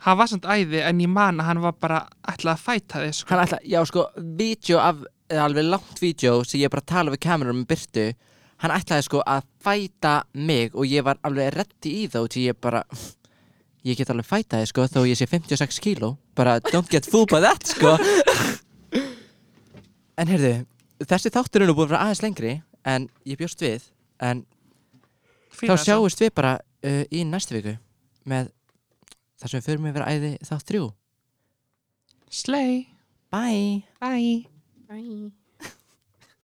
Hann 0.00 0.16
var 0.16 0.28
samt 0.30 0.46
æði, 0.48 0.78
en 0.86 1.02
ég 1.02 1.10
man 1.12 1.42
að 1.42 1.50
hann 1.50 1.60
var 1.66 1.74
bara 1.76 2.04
ætlað 2.30 2.54
að 2.54 2.62
fæta 2.64 3.02
þið, 3.02 3.16
sko. 3.18 3.34
Hann 3.34 3.42
ætla, 3.44 3.58
já 3.68 3.82
sko, 3.90 4.06
vídeo 4.38 4.80
af, 4.80 5.02
eða 5.28 5.44
alveg 5.50 5.68
langt 5.68 6.00
vídeo 6.00 6.38
sem 6.48 6.62
ég 6.62 6.72
bara 6.72 6.86
tala 6.86 7.12
við 7.12 7.26
kamerum 7.26 7.60
um 7.60 7.68
byrtu 7.68 8.06
Hann 8.60 8.74
ætlaði 8.76 9.06
sko 9.06 9.22
að 9.24 9.46
fæta 9.64 10.14
mig 10.36 10.74
og 10.76 10.84
ég 10.88 11.04
var 11.06 11.20
alveg 11.24 11.54
reddi 11.54 11.94
í 12.02 12.08
þá 12.12 12.20
til 12.28 12.46
ég 12.50 12.58
bara 12.60 12.82
Ég 13.86 13.96
get 13.96 14.10
alveg 14.12 14.28
fæta 14.28 14.58
þið 14.60 14.68
sko 14.68 14.84
þó 14.92 15.00
ég 15.08 15.16
sé 15.16 15.28
56 15.30 15.80
kíló 15.80 16.10
Bara 16.36 16.58
don't 16.68 16.90
get 16.92 17.08
fooled 17.08 17.32
by 17.32 17.40
that 17.40 17.64
sko 17.72 17.94
En 20.20 20.28
heyrðu, 20.28 20.66
þessi 21.08 21.32
þáttur 21.32 21.64
er 21.64 21.70
nú 21.70 21.76
búin 21.78 21.88
að 21.88 21.94
vera 21.94 22.02
aðeins 22.04 22.22
lengri 22.26 22.54
En 22.84 23.08
ég 23.24 23.40
bjóst 23.40 23.64
við 23.64 23.88
En 24.20 24.44
Fíla 25.56 25.78
þá 25.78 25.86
sjáumst 25.88 26.20
við 26.20 26.34
bara 26.36 26.58
uh, 26.60 27.02
í 27.08 27.24
næstu 27.24 27.56
viku 27.56 27.78
Með 28.28 28.52
þar 29.40 29.54
sem 29.54 29.62
við 29.62 29.68
förum 29.70 29.90
yfir 29.94 30.08
æði 30.10 30.36
þátt 30.44 30.68
þrjú 30.68 30.86
Slay. 32.30 32.86
Bye 33.32 33.82
Bye. 33.98 34.44
Bye. 34.90 35.30